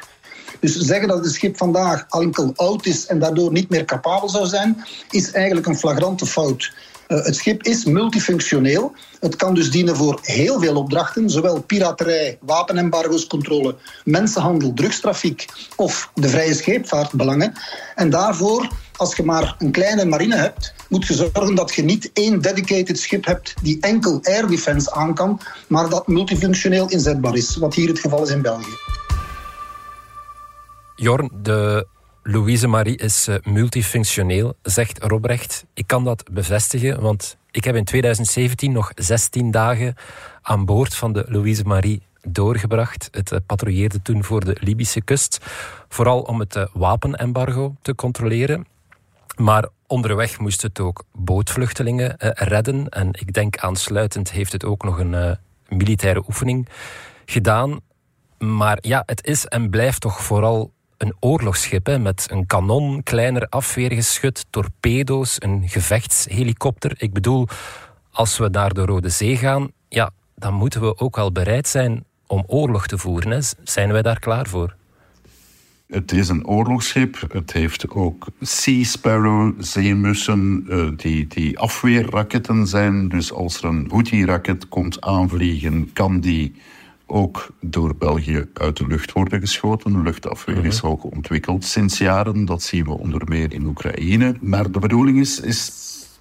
Dus 0.60 0.76
zeggen 0.76 1.08
dat 1.08 1.24
het 1.24 1.32
schip 1.32 1.56
vandaag 1.56 2.06
enkel 2.08 2.52
oud 2.56 2.86
is 2.86 3.06
en 3.06 3.18
daardoor 3.18 3.52
niet 3.52 3.68
meer 3.68 3.84
capabel 3.84 4.28
zou 4.28 4.46
zijn, 4.46 4.84
is 5.10 5.32
eigenlijk 5.32 5.66
een 5.66 5.78
flagrante 5.78 6.26
fout. 6.26 6.72
Uh, 7.08 7.24
het 7.24 7.36
schip 7.36 7.62
is 7.62 7.84
multifunctioneel. 7.84 8.92
Het 9.20 9.36
kan 9.36 9.54
dus 9.54 9.70
dienen 9.70 9.96
voor 9.96 10.18
heel 10.22 10.60
veel 10.60 10.76
opdrachten, 10.76 11.30
zowel 11.30 11.62
piraterij, 11.62 12.38
wapenembargo's, 12.40 13.26
controle, 13.26 13.76
mensenhandel, 14.04 14.72
drugstrafiek 14.74 15.46
of 15.76 16.10
de 16.14 16.28
vrije 16.28 16.54
scheepvaartbelangen. 16.54 17.52
En 17.94 18.10
daarvoor, 18.10 18.68
als 18.96 19.16
je 19.16 19.22
maar 19.22 19.54
een 19.58 19.70
kleine 19.70 20.04
marine 20.04 20.36
hebt, 20.36 20.74
moet 20.88 21.06
je 21.06 21.14
zorgen 21.14 21.54
dat 21.54 21.74
je 21.74 21.82
niet 21.82 22.10
één 22.12 22.40
dedicated 22.40 22.98
schip 22.98 23.24
hebt 23.24 23.54
die 23.62 23.78
enkel 23.80 24.20
air 24.22 24.46
defense 24.46 24.92
aan 24.92 25.14
kan, 25.14 25.40
maar 25.68 25.88
dat 25.88 26.06
multifunctioneel 26.06 26.88
inzetbaar 26.88 27.36
is, 27.36 27.56
wat 27.56 27.74
hier 27.74 27.88
het 27.88 27.98
geval 27.98 28.22
is 28.22 28.30
in 28.30 28.42
België. 28.42 28.99
Jorn, 31.00 31.30
de 31.42 31.86
Louise 32.22 32.66
Marie 32.66 32.96
is 32.96 33.28
uh, 33.28 33.36
multifunctioneel, 33.42 34.56
zegt 34.62 35.02
Robrecht. 35.02 35.64
Ik 35.74 35.86
kan 35.86 36.04
dat 36.04 36.24
bevestigen, 36.32 37.00
want 37.00 37.36
ik 37.50 37.64
heb 37.64 37.74
in 37.74 37.84
2017 37.84 38.72
nog 38.72 38.92
16 38.94 39.50
dagen 39.50 39.94
aan 40.42 40.64
boord 40.64 40.94
van 40.94 41.12
de 41.12 41.24
Louise 41.28 41.62
Marie 41.64 42.02
doorgebracht. 42.22 43.08
Het 43.10 43.32
uh, 43.32 43.38
patrouilleerde 43.46 44.02
toen 44.02 44.24
voor 44.24 44.44
de 44.44 44.56
Libische 44.60 45.00
kust, 45.00 45.38
vooral 45.88 46.20
om 46.20 46.40
het 46.40 46.56
uh, 46.56 46.66
wapenembargo 46.72 47.74
te 47.82 47.94
controleren. 47.94 48.66
Maar 49.36 49.68
onderweg 49.86 50.38
moest 50.38 50.62
het 50.62 50.80
ook 50.80 51.04
bootvluchtelingen 51.12 52.14
redden. 52.34 52.88
En 52.88 53.08
ik 53.12 53.32
denk 53.32 53.56
aansluitend 53.56 54.30
heeft 54.30 54.52
het 54.52 54.64
ook 54.64 54.84
nog 54.84 54.98
een 54.98 55.38
militaire 55.68 56.22
oefening 56.26 56.68
gedaan. 57.24 57.80
Maar 58.38 58.78
ja, 58.80 59.02
het 59.06 59.26
is 59.26 59.46
en 59.46 59.70
blijft 59.70 60.00
toch 60.00 60.22
vooral 60.22 60.72
een 61.00 61.14
oorlogsschip 61.20 61.98
met 62.00 62.26
een 62.30 62.46
kanon, 62.46 63.02
kleiner 63.02 63.46
afweergeschut, 63.48 64.46
torpedo's, 64.50 65.36
een 65.38 65.62
gevechtshelikopter. 65.68 66.92
Ik 66.96 67.12
bedoel, 67.12 67.48
als 68.10 68.38
we 68.38 68.48
naar 68.48 68.74
de 68.74 68.84
Rode 68.84 69.08
Zee 69.08 69.36
gaan, 69.36 69.70
ja, 69.88 70.10
dan 70.34 70.54
moeten 70.54 70.80
we 70.80 70.98
ook 70.98 71.16
wel 71.16 71.32
bereid 71.32 71.68
zijn 71.68 72.04
om 72.26 72.44
oorlog 72.46 72.86
te 72.86 72.98
voeren. 72.98 73.42
Zijn 73.62 73.92
wij 73.92 74.02
daar 74.02 74.18
klaar 74.18 74.46
voor? 74.46 74.76
Het 75.86 76.12
is 76.12 76.28
een 76.28 76.46
oorlogsschip. 76.46 77.32
Het 77.32 77.52
heeft 77.52 77.90
ook 77.90 78.26
Sea 78.40 78.84
Sparrow, 78.84 79.52
zeemussen, 79.58 80.64
uh, 80.68 80.88
die, 80.96 81.26
die 81.26 81.58
afweerraketten 81.58 82.66
zijn. 82.66 83.08
Dus 83.08 83.32
als 83.32 83.58
er 83.58 83.64
een 83.64 83.86
Houthi-raket 83.90 84.68
komt 84.68 85.00
aanvliegen, 85.00 85.92
kan 85.92 86.20
die 86.20 86.54
ook 87.10 87.48
door 87.60 87.96
België 87.96 88.48
uit 88.54 88.76
de 88.76 88.86
lucht 88.86 89.12
worden 89.12 89.40
geschoten. 89.40 89.92
De 89.92 89.98
luchtafweer 89.98 90.64
is 90.64 90.78
hoog 90.78 91.02
ontwikkeld 91.02 91.64
sinds 91.64 91.98
jaren. 91.98 92.44
Dat 92.44 92.62
zien 92.62 92.84
we 92.84 92.98
onder 92.98 93.22
meer 93.24 93.52
in 93.52 93.66
Oekraïne. 93.66 94.34
Maar 94.40 94.70
de 94.70 94.78
bedoeling 94.78 95.18
is, 95.18 95.40
is 95.40 95.72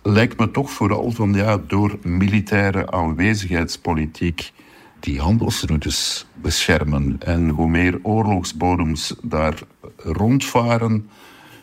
lijkt 0.02 0.40
me 0.40 0.52
toch 0.52 0.72
vooral 0.72 1.12
van 1.12 1.34
ja, 1.34 1.58
door 1.68 1.98
militaire 2.04 2.92
aanwezigheidspolitiek 2.92 4.52
die 5.00 5.20
handelsroutes 5.20 6.26
beschermen. 6.36 7.16
En 7.20 7.50
hoe 7.50 7.70
meer 7.70 8.00
oorlogsbodems 8.04 9.16
daar 9.22 9.60
rondvaren, 9.98 11.10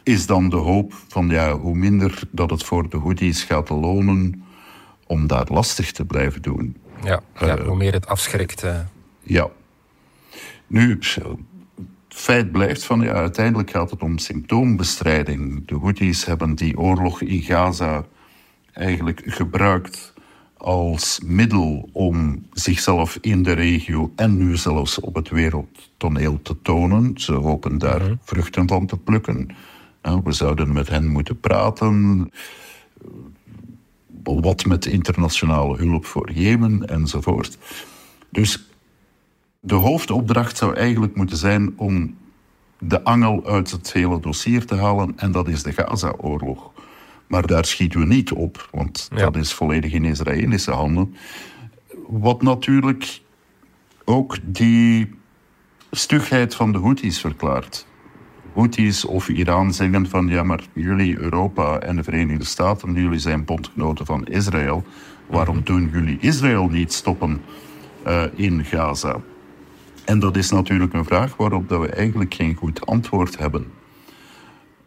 is 0.03 0.27
dan 0.27 0.49
de 0.49 0.57
hoop 0.57 0.95
van 1.09 1.29
ja, 1.29 1.59
hoe 1.59 1.77
minder 1.77 2.21
dat 2.31 2.51
het 2.51 2.65
voor 2.65 2.89
de 2.91 2.99
Houthis 2.99 3.43
gaat 3.43 3.69
lonen 3.69 4.45
om 5.07 5.27
daar 5.27 5.47
lastig 5.49 5.93
te 5.93 6.05
blijven 6.05 6.43
doen. 6.43 6.77
Ja, 7.05 7.21
ja 7.39 7.63
hoe 7.63 7.77
meer 7.77 7.93
het 7.93 8.07
afschrikt. 8.07 8.65
Uh... 8.65 8.79
Ja. 9.27 9.51
Nu, 10.67 10.91
het 10.91 11.19
feit 12.09 12.53
blijft 12.53 12.85
van 12.85 13.01
ja, 13.01 13.13
uiteindelijk 13.13 13.71
gaat 13.71 13.91
het 13.91 14.03
om 14.03 14.19
symptoombestrijding. 14.19 15.67
De 15.67 15.79
Houthis 15.79 16.25
hebben 16.25 16.55
die 16.55 16.79
oorlog 16.79 17.21
in 17.21 17.43
Gaza 17.43 18.05
eigenlijk 18.73 19.23
gebruikt 19.25 20.15
als 20.57 21.21
middel 21.25 21.89
om 21.93 22.47
zichzelf 22.53 23.19
in 23.21 23.43
de 23.43 23.53
regio 23.53 24.13
en 24.17 24.37
nu 24.37 24.57
zelfs 24.57 25.01
op 25.01 25.15
het 25.15 25.29
wereldtoneel 25.29 26.43
te 26.43 26.63
tonen. 26.63 27.13
Ze 27.21 27.33
hopen 27.33 27.79
daar 27.79 28.03
-hmm. 28.03 28.19
vruchten 28.23 28.69
van 28.69 28.87
te 28.87 28.97
plukken. 28.97 29.49
we 30.25 30.33
zouden 30.33 30.73
met 30.73 30.89
hen 30.89 31.07
moeten 31.07 31.41
praten. 31.41 32.31
Wat 34.23 34.65
met 34.65 34.87
internationale 34.87 35.77
hulp 35.77 36.05
voor 36.05 36.31
Jemen 36.31 36.89
enzovoort. 36.89 37.59
Dus 38.31 38.69
de 39.67 39.75
hoofdopdracht 39.75 40.57
zou 40.57 40.75
eigenlijk 40.75 41.17
moeten 41.17 41.37
zijn 41.37 41.73
om 41.77 42.17
de 42.79 43.05
angel 43.05 43.47
uit 43.47 43.71
het 43.71 43.93
hele 43.93 44.21
dossier 44.21 44.65
te 44.65 44.75
halen, 44.75 45.13
en 45.17 45.33
dat 45.33 45.49
is 45.49 45.63
de 45.63 45.73
Gaza-oorlog. 45.73 46.73
Maar 47.27 47.47
daar 47.47 47.65
schieten 47.65 48.01
we 48.01 48.07
niet 48.07 48.33
op, 48.33 48.69
want 48.71 49.09
ja. 49.15 49.25
dat 49.25 49.37
is 49.37 49.53
volledig 49.53 49.93
in 49.93 50.05
Israëlische 50.05 50.71
handen. 50.71 51.15
Wat 52.09 52.43
natuurlijk 52.43 53.21
ook 54.05 54.37
die 54.43 55.15
stugheid 55.91 56.55
van 56.55 56.73
de 56.73 56.79
Houthis 56.79 57.21
verklaart. 57.21 57.87
Houthis 58.55 59.05
of 59.05 59.29
Iran 59.29 59.75
zeggen 59.75 60.09
van 60.09 60.29
ja, 60.29 60.43
maar 60.43 60.65
jullie, 60.73 61.19
Europa 61.19 61.79
en 61.79 61.97
de 61.97 62.03
Verenigde 62.03 62.45
Staten, 62.45 62.95
jullie 62.95 63.19
zijn 63.19 63.45
bondgenoten 63.45 64.07
van 64.07 64.27
Israël. 64.27 64.85
Waarom 65.27 65.61
doen 65.65 65.91
jullie 65.93 66.19
Israël 66.21 66.69
niet 66.69 66.93
stoppen 66.93 67.41
uh, 68.07 68.23
in 68.35 68.65
Gaza? 68.65 69.21
En 70.07 70.19
dat 70.19 70.37
is 70.37 70.51
natuurlijk 70.51 70.93
een 70.93 71.05
vraag 71.05 71.37
waarop 71.37 71.69
dat 71.69 71.81
we 71.81 71.89
eigenlijk 71.89 72.35
geen 72.35 72.55
goed 72.55 72.87
antwoord 72.87 73.39
hebben. 73.39 73.67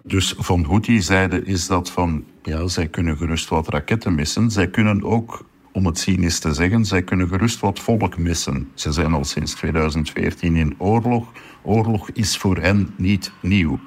Dus 0.03 0.35
van 0.37 0.63
Houthi-zijde 0.63 1.43
is 1.43 1.67
dat 1.67 1.91
van, 1.91 2.23
ja, 2.43 2.67
zij 2.67 2.87
kunnen 2.87 3.17
gerust 3.17 3.49
wat 3.49 3.67
raketten 3.67 4.15
missen. 4.15 4.51
Zij 4.51 4.67
kunnen 4.67 5.03
ook, 5.03 5.45
om 5.71 5.85
het 5.85 5.99
cynisch 5.99 6.39
te 6.39 6.53
zeggen, 6.53 6.85
zij 6.85 7.03
kunnen 7.03 7.27
gerust 7.27 7.59
wat 7.59 7.79
volk 7.79 8.17
missen. 8.17 8.69
Ze 8.73 8.91
zijn 8.91 9.13
al 9.13 9.23
sinds 9.23 9.53
2014 9.53 10.55
in 10.55 10.75
oorlog. 10.77 11.31
Oorlog 11.61 12.09
is 12.09 12.37
voor 12.37 12.57
hen 12.57 12.93
niet 12.95 13.31
nieuw. 13.39 13.79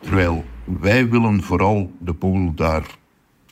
Terwijl 0.00 0.44
wij 0.64 1.08
willen 1.08 1.42
vooral 1.42 1.92
de 1.98 2.12
boel 2.12 2.54
daar 2.54 2.86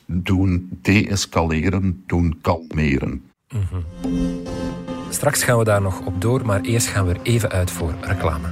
doen 0.06 0.78
deescaleren, 0.82 2.02
doen 2.06 2.38
kalmeren. 2.40 3.22
Mm. 3.48 4.81
Straks 5.12 5.42
gaan 5.42 5.58
we 5.58 5.64
daar 5.64 5.82
nog 5.82 6.00
op 6.04 6.20
door, 6.20 6.46
maar 6.46 6.60
eerst 6.60 6.86
gaan 6.86 7.06
we 7.06 7.12
er 7.12 7.20
even 7.22 7.50
uit 7.50 7.70
voor 7.70 7.94
reclame. 8.00 8.48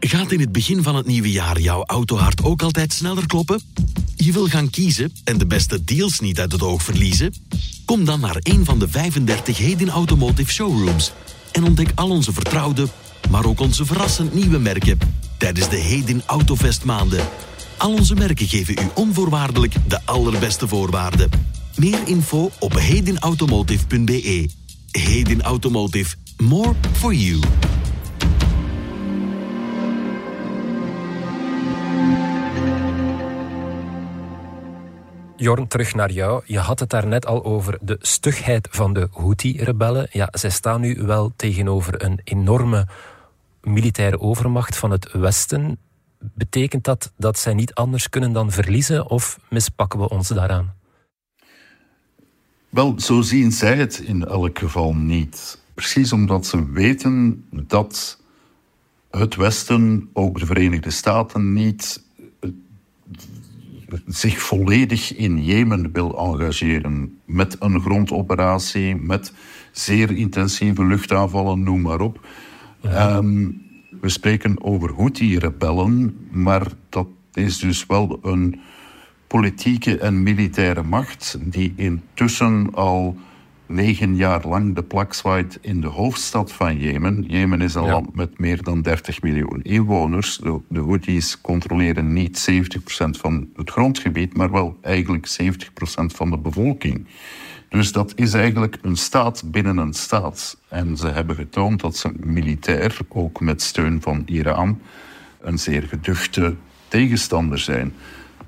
Gaat 0.00 0.32
in 0.32 0.40
het 0.40 0.52
begin 0.52 0.82
van 0.82 0.94
het 0.94 1.06
nieuwe 1.06 1.30
jaar 1.30 1.60
jouw 1.60 1.84
autohart 1.84 2.44
ook 2.44 2.62
altijd 2.62 2.92
sneller 2.92 3.26
kloppen? 3.26 3.60
Je 4.16 4.32
wil 4.32 4.46
gaan 4.46 4.70
kiezen 4.70 5.12
en 5.24 5.38
de 5.38 5.46
beste 5.46 5.84
deals 5.84 6.20
niet 6.20 6.40
uit 6.40 6.52
het 6.52 6.62
oog 6.62 6.82
verliezen? 6.82 7.34
Kom 7.84 8.04
dan 8.04 8.20
naar 8.20 8.36
een 8.38 8.64
van 8.64 8.78
de 8.78 8.88
35 8.88 9.58
Hedin 9.58 9.90
Automotive 9.90 10.52
Showrooms 10.52 11.12
en 11.52 11.64
ontdek 11.64 11.88
al 11.94 12.10
onze 12.10 12.32
vertrouwde, 12.32 12.86
maar 13.30 13.44
ook 13.44 13.60
onze 13.60 13.86
verrassend 13.86 14.34
nieuwe 14.34 14.58
merken 14.58 14.98
tijdens 15.36 15.68
de 15.68 15.76
Hedin 15.76 16.22
Autofest 16.26 16.84
maanden. 16.84 17.28
Al 17.76 17.92
onze 17.92 18.14
merken 18.14 18.46
geven 18.46 18.74
u 18.82 18.88
onvoorwaardelijk 18.94 19.74
de 19.88 20.00
allerbeste 20.04 20.68
voorwaarden. 20.68 21.30
Meer 21.76 22.08
info 22.08 22.50
op 22.58 22.72
hedinautomotive.be. 22.72 24.50
Hedin 24.90 25.42
Automotive. 25.42 26.16
More 26.36 26.72
for 26.92 27.14
you. 27.14 27.40
Jorn, 35.36 35.68
terug 35.68 35.94
naar 35.94 36.12
jou. 36.12 36.42
Je 36.46 36.58
had 36.58 36.80
het 36.80 36.90
daar 36.90 37.06
net 37.06 37.26
al 37.26 37.44
over 37.44 37.78
de 37.80 37.98
stugheid 38.00 38.68
van 38.70 38.92
de 38.92 39.08
Houthi-rebellen. 39.12 40.06
Ja, 40.10 40.28
zij 40.30 40.50
staan 40.50 40.80
nu 40.80 41.02
wel 41.02 41.32
tegenover 41.36 42.04
een 42.04 42.20
enorme 42.24 42.86
militaire 43.60 44.20
overmacht 44.20 44.76
van 44.76 44.90
het 44.90 45.12
Westen. 45.12 45.78
Betekent 46.18 46.84
dat 46.84 47.12
dat 47.16 47.38
zij 47.38 47.54
niet 47.54 47.74
anders 47.74 48.08
kunnen 48.08 48.32
dan 48.32 48.50
verliezen 48.50 49.10
of 49.10 49.38
mispakken 49.48 49.98
we 49.98 50.08
ons 50.08 50.28
daaraan? 50.28 50.74
Wel, 52.68 53.00
zo 53.00 53.20
zien 53.20 53.52
zij 53.52 53.76
het 53.76 53.98
in 53.98 54.24
elk 54.24 54.58
geval 54.58 54.94
niet. 54.94 55.60
Precies 55.74 56.12
omdat 56.12 56.46
ze 56.46 56.70
weten 56.70 57.44
dat 57.50 58.20
het 59.10 59.36
Westen, 59.36 60.08
ook 60.12 60.38
de 60.38 60.46
Verenigde 60.46 60.90
Staten, 60.90 61.52
niet 61.52 62.02
eh, 62.40 62.50
zich 64.06 64.38
volledig 64.38 65.14
in 65.14 65.44
Jemen 65.44 65.92
wil 65.92 66.18
engageren. 66.18 67.18
Met 67.24 67.56
een 67.58 67.80
grondoperatie, 67.80 68.96
met 68.96 69.32
zeer 69.72 70.10
intensieve 70.10 70.84
luchtaanvallen, 70.84 71.62
noem 71.62 71.80
maar 71.80 72.00
op. 72.00 72.26
Ehm, 72.82 73.50
we 74.00 74.08
spreken 74.08 74.62
over 74.62 74.94
Houthi-rebellen, 74.94 76.16
maar 76.30 76.66
dat 76.88 77.08
is 77.32 77.58
dus 77.58 77.86
wel 77.86 78.18
een 78.22 78.60
politieke 79.26 79.98
en 79.98 80.22
militaire 80.22 80.82
macht 80.82 81.38
die 81.40 81.72
intussen 81.76 82.74
al 82.74 83.16
negen 83.66 84.16
jaar 84.16 84.46
lang 84.46 84.74
de 84.74 84.82
plak 84.82 85.14
zwaait 85.14 85.58
in 85.60 85.80
de 85.80 85.86
hoofdstad 85.86 86.52
van 86.52 86.78
Jemen. 86.78 87.24
Jemen 87.28 87.60
is 87.60 87.74
een 87.74 87.86
land 87.86 88.14
met 88.14 88.38
meer 88.38 88.62
dan 88.62 88.82
30 88.82 89.22
miljoen 89.22 89.62
inwoners. 89.62 90.36
De, 90.36 90.60
de 90.68 90.80
Houthis 90.80 91.40
controleren 91.40 92.12
niet 92.12 92.50
70% 92.50 92.84
van 93.10 93.48
het 93.56 93.70
grondgebied, 93.70 94.36
maar 94.36 94.50
wel 94.50 94.78
eigenlijk 94.80 95.38
70% 95.42 95.46
van 96.06 96.30
de 96.30 96.38
bevolking. 96.38 97.06
Dus 97.68 97.92
dat 97.92 98.12
is 98.14 98.34
eigenlijk 98.34 98.78
een 98.82 98.96
staat 98.96 99.42
binnen 99.50 99.76
een 99.76 99.92
staat. 99.92 100.58
En 100.68 100.96
ze 100.96 101.08
hebben 101.08 101.36
getoond 101.36 101.80
dat 101.80 101.96
ze 101.96 102.12
militair, 102.16 102.98
ook 103.08 103.40
met 103.40 103.62
steun 103.62 104.02
van 104.02 104.22
Iran, 104.26 104.80
een 105.40 105.58
zeer 105.58 105.82
geduchte 105.82 106.54
tegenstander 106.88 107.58
zijn. 107.58 107.92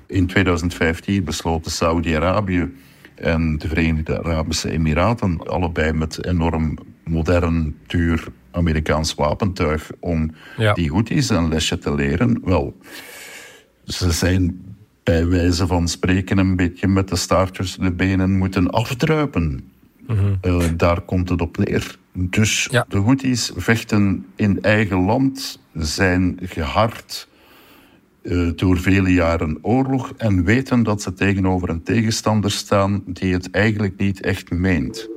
In 0.09 0.27
2015 0.27 1.23
besloten 1.23 1.71
Saudi-Arabië 1.71 2.71
en 3.15 3.57
de 3.57 3.67
Verenigde 3.67 4.23
Arabische 4.23 4.71
Emiraten, 4.71 5.47
allebei 5.47 5.93
met 5.93 6.25
enorm 6.25 6.77
modern, 7.03 7.75
duur 7.87 8.27
Amerikaans 8.51 9.15
wapentuig, 9.15 9.89
om 9.99 10.31
die 10.73 10.91
Houthis 10.91 11.29
een 11.29 11.49
lesje 11.49 11.77
te 11.77 11.95
leren. 11.95 12.41
Wel, 12.43 12.77
ze 13.83 14.11
zijn 14.11 14.61
bij 15.03 15.27
wijze 15.27 15.67
van 15.67 15.87
spreken 15.87 16.37
een 16.37 16.55
beetje 16.55 16.87
met 16.87 17.07
de 17.07 17.15
staart 17.15 17.53
tussen 17.53 17.83
de 17.83 17.91
benen 17.91 18.37
moeten 18.37 18.69
afdruipen. 18.69 19.71
Mhm. 20.07 20.35
Eh, 20.41 20.63
daar 20.77 21.01
komt 21.01 21.29
het 21.29 21.41
op 21.41 21.57
neer. 21.57 21.97
Dus 22.13 22.67
de 22.87 22.97
Houthis 22.97 23.51
vechten 23.55 24.25
in 24.35 24.61
eigen 24.61 24.97
land, 25.05 25.59
zijn 25.73 26.39
gehard 26.43 27.28
uh, 28.21 28.51
door 28.55 28.77
vele 28.77 29.13
jaren 29.13 29.57
oorlog 29.61 30.13
en 30.17 30.43
weten 30.43 30.83
dat 30.83 31.01
ze 31.01 31.13
tegenover 31.13 31.69
een 31.69 31.83
tegenstander 31.83 32.51
staan 32.51 33.03
die 33.05 33.33
het 33.33 33.51
eigenlijk 33.51 33.97
niet 33.97 34.21
echt 34.21 34.51
meent. 34.51 35.09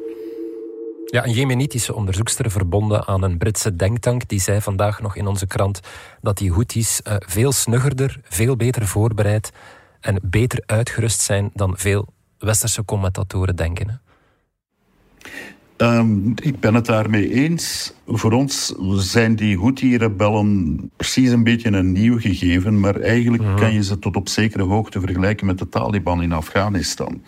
Ja, 1.06 1.25
een 1.25 1.32
Jemenitische 1.32 1.94
onderzoekster 1.94 2.50
verbonden 2.50 3.06
aan 3.06 3.23
een 3.23 3.38
Britse 3.38 3.76
denktank, 3.76 4.28
die 4.28 4.40
zei 4.40 4.61
vandaag 4.61 5.00
nog 5.00 5.16
in 5.16 5.26
onze 5.26 5.47
krant 5.47 5.80
dat 6.21 6.38
die 6.38 6.52
Houthis 6.52 7.00
uh, 7.06 7.14
veel 7.18 7.52
snuggerder, 7.52 8.21
veel 8.23 8.56
beter 8.56 8.87
voorbereid 8.87 9.52
en 10.00 10.21
beter 10.23 10.62
uitgerust 10.66 11.21
zijn 11.21 11.50
dan 11.54 11.75
veel 11.76 12.09
westerse 12.38 12.85
commentatoren 12.85 13.56
denken. 13.56 14.00
Um, 15.83 16.33
ik 16.43 16.61
ben 16.61 16.75
het 16.75 16.87
daarmee 16.87 17.33
eens. 17.33 17.95
Voor 18.07 18.33
ons 18.33 18.75
zijn 18.95 19.37
die 19.37 19.59
Houthi-rebellen 19.59 20.91
precies 20.97 21.31
een 21.31 21.45
beetje 21.45 21.73
een 21.73 21.93
nieuw 21.93 22.19
gegeven, 22.19 22.81
maar 22.81 22.97
eigenlijk 22.97 23.43
mhm. 23.43 23.57
kan 23.57 23.73
je 23.73 23.83
ze 23.83 23.99
tot 23.99 24.17
op 24.17 24.29
zekere 24.29 24.62
hoogte 24.62 25.01
vergelijken 25.01 25.47
met 25.47 25.59
de 25.59 25.69
Taliban 25.69 26.23
in 26.23 26.33
Afghanistan. 26.33 27.23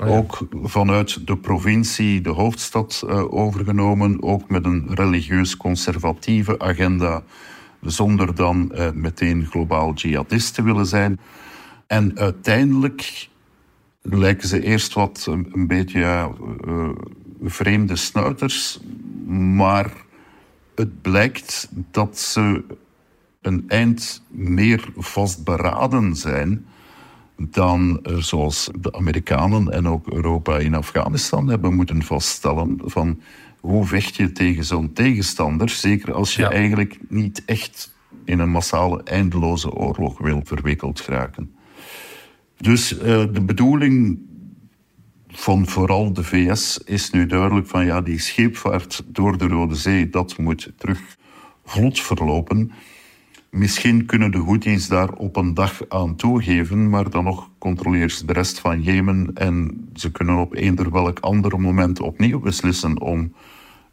Oh 0.00 0.10
ook 0.10 0.48
vanuit 0.62 1.26
de 1.26 1.36
provincie, 1.36 2.20
de 2.20 2.30
hoofdstad 2.30 3.02
uh, 3.06 3.32
overgenomen, 3.32 4.22
ook 4.22 4.48
met 4.48 4.64
een 4.64 4.86
religieus-conservatieve 4.88 6.58
agenda, 6.58 7.22
zonder 7.80 8.34
dan 8.34 8.72
uh, 8.74 8.90
meteen 8.90 9.46
globaal 9.46 9.92
jihadist 9.92 10.54
te 10.54 10.62
willen 10.62 10.86
zijn. 10.86 11.20
En 11.86 12.18
uiteindelijk 12.18 13.28
lijken 14.02 14.48
ze 14.48 14.62
eerst 14.62 14.92
wat 14.92 15.26
een, 15.30 15.66
beetje 15.66 16.28
uh, 16.66 16.88
vreemde 17.44 17.96
snuiters, 17.96 18.80
maar 19.26 19.92
het 20.74 21.02
blijkt 21.02 21.68
dat 21.90 22.18
ze 22.18 22.64
een 23.40 23.64
eind 23.68 24.22
meer 24.30 24.92
vastberaden 24.96 26.16
zijn 26.16 26.66
dan 27.36 28.00
zoals 28.18 28.70
de 28.80 28.92
Amerikanen 28.92 29.72
en 29.72 29.88
ook 29.88 30.06
Europa 30.08 30.58
in 30.58 30.74
Afghanistan 30.74 31.48
hebben 31.48 31.74
moeten 31.74 32.02
vaststellen 32.02 32.80
van 32.84 33.20
hoe 33.60 33.86
vecht 33.86 34.16
je 34.16 34.32
tegen 34.32 34.64
zo'n 34.64 34.92
tegenstander, 34.92 35.68
zeker 35.68 36.12
als 36.12 36.34
je 36.34 36.46
eigenlijk 36.46 36.98
niet 37.08 37.42
echt 37.44 37.94
in 38.24 38.38
een 38.38 38.50
massale 38.50 39.02
eindeloze 39.02 39.72
oorlog 39.72 40.18
wil 40.18 40.40
verwikkeld 40.44 41.00
geraken. 41.00 41.54
Dus 42.56 42.92
uh, 42.92 43.00
de 43.02 43.42
bedoeling 43.46 44.18
van 45.32 45.66
vooral 45.66 46.12
de 46.12 46.24
VS 46.24 46.78
is 46.78 47.10
nu 47.10 47.26
duidelijk 47.26 47.66
van 47.66 47.84
ja, 47.84 48.00
die 48.00 48.18
scheepvaart 48.18 49.04
door 49.06 49.38
de 49.38 49.46
Rode 49.46 49.74
Zee, 49.74 50.10
dat 50.10 50.38
moet 50.38 50.72
terug 50.76 51.16
vlot 51.64 52.00
verlopen. 52.00 52.72
Misschien 53.50 54.06
kunnen 54.06 54.30
de 54.30 54.38
Houthis 54.38 54.88
daar 54.88 55.12
op 55.12 55.36
een 55.36 55.54
dag 55.54 55.88
aan 55.88 56.16
toegeven, 56.16 56.88
maar 56.88 57.10
dan 57.10 57.24
nog 57.24 57.50
controleert 57.58 58.12
ze 58.12 58.26
de 58.26 58.32
rest 58.32 58.58
van 58.58 58.82
Jemen 58.82 59.30
en 59.34 59.88
ze 59.94 60.10
kunnen 60.10 60.36
op 60.36 60.54
eender 60.54 60.90
welk 60.90 61.18
ander 61.18 61.60
moment 61.60 62.00
opnieuw 62.00 62.40
beslissen 62.40 63.00
om 63.00 63.32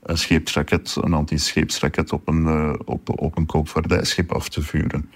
een 0.02 0.18
scheepsraket, 0.18 0.98
een 1.02 1.14
anti-scheepsraket 1.14 2.12
op 2.12 2.28
een, 2.28 2.44
uh, 2.44 2.74
op, 2.86 3.20
op 3.20 3.38
een 3.38 3.46
koopvaardijschip 3.46 4.32
af 4.32 4.50
te 4.50 4.62
vuren. 4.62 5.10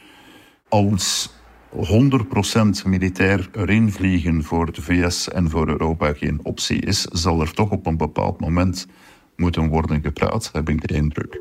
Als 0.69 1.33
100% 1.75 2.85
militair 2.85 3.49
erin 3.51 3.91
vliegen 3.91 4.43
voor 4.43 4.71
de 4.71 4.81
VS 4.81 5.29
en 5.29 5.49
voor 5.49 5.67
Europa 5.67 6.13
geen 6.13 6.39
optie 6.43 6.81
is, 6.81 7.01
zal 7.01 7.41
er 7.41 7.53
toch 7.53 7.69
op 7.69 7.85
een 7.85 7.97
bepaald 7.97 8.39
moment 8.39 8.87
moeten 9.35 9.67
worden 9.69 10.01
gepraat, 10.01 10.49
heb 10.53 10.69
ik 10.69 10.87
de 10.87 10.93
indruk. 10.93 11.39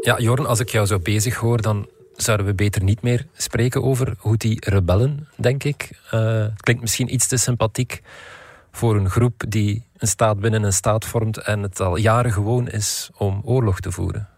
Ja, 0.00 0.18
Jorn, 0.18 0.46
als 0.46 0.60
ik 0.60 0.68
jou 0.68 0.86
zo 0.86 0.98
bezig 0.98 1.34
hoor, 1.34 1.62
dan 1.62 1.88
zouden 2.16 2.46
we 2.46 2.54
beter 2.54 2.82
niet 2.82 3.02
meer 3.02 3.26
spreken 3.32 3.82
over 3.82 4.14
Houthi-rebellen, 4.18 5.28
denk 5.36 5.64
ik. 5.64 5.90
Uh, 6.14 6.20
het 6.40 6.62
klinkt 6.62 6.82
misschien 6.82 7.14
iets 7.14 7.28
te 7.28 7.36
sympathiek 7.36 8.02
voor 8.70 8.96
een 8.96 9.10
groep 9.10 9.44
die 9.48 9.84
een 9.96 10.08
staat 10.08 10.40
binnen 10.40 10.62
een 10.62 10.72
staat 10.72 11.04
vormt 11.04 11.38
en 11.38 11.62
het 11.62 11.80
al 11.80 11.96
jaren 11.96 12.32
gewoon 12.32 12.68
is 12.68 13.10
om 13.16 13.40
oorlog 13.44 13.80
te 13.80 13.92
voeren. 13.92 14.28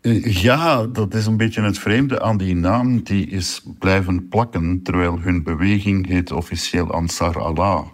Eh, 0.00 0.42
ja, 0.42 0.86
dat 0.86 1.14
is 1.14 1.26
een 1.26 1.36
beetje 1.36 1.62
het 1.62 1.78
vreemde 1.78 2.20
aan 2.20 2.36
die 2.36 2.54
naam. 2.54 3.02
Die 3.02 3.26
is 3.26 3.62
blijven 3.78 4.28
plakken, 4.28 4.82
terwijl 4.82 5.20
hun 5.20 5.42
beweging 5.42 6.06
heet 6.06 6.32
officieel 6.32 6.90
Ansar 6.90 7.42
Allah. 7.42 7.86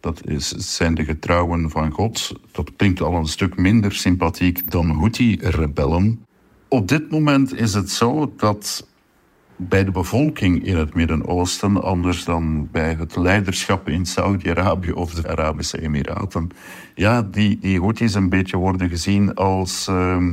Dat 0.00 0.28
is, 0.28 0.48
zijn 0.48 0.94
de 0.94 1.04
getrouwen 1.04 1.70
van 1.70 1.90
God. 1.90 2.32
Dat 2.52 2.70
klinkt 2.76 3.00
al 3.00 3.14
een 3.14 3.26
stuk 3.26 3.56
minder 3.56 3.92
sympathiek 3.92 4.70
dan 4.70 4.90
Houthi-rebellen. 4.90 6.24
Op 6.68 6.88
dit 6.88 7.10
moment 7.10 7.54
is 7.54 7.74
het 7.74 7.90
zo 7.90 8.32
dat 8.36 8.88
bij 9.56 9.84
de 9.84 9.90
bevolking 9.90 10.64
in 10.64 10.76
het 10.76 10.94
Midden-Oosten, 10.94 11.82
anders 11.82 12.24
dan 12.24 12.68
bij 12.70 12.94
het 12.94 13.16
leiderschap 13.16 13.88
in 13.88 14.06
Saudi-Arabië 14.06 14.92
of 14.92 15.14
de 15.14 15.28
Arabische 15.28 15.80
Emiraten, 15.80 16.48
ja, 16.94 17.22
die, 17.22 17.58
die 17.58 17.80
Houthis 17.80 18.14
een 18.14 18.28
beetje 18.28 18.56
worden 18.56 18.88
gezien 18.88 19.34
als. 19.34 19.88
Uh, 19.90 20.26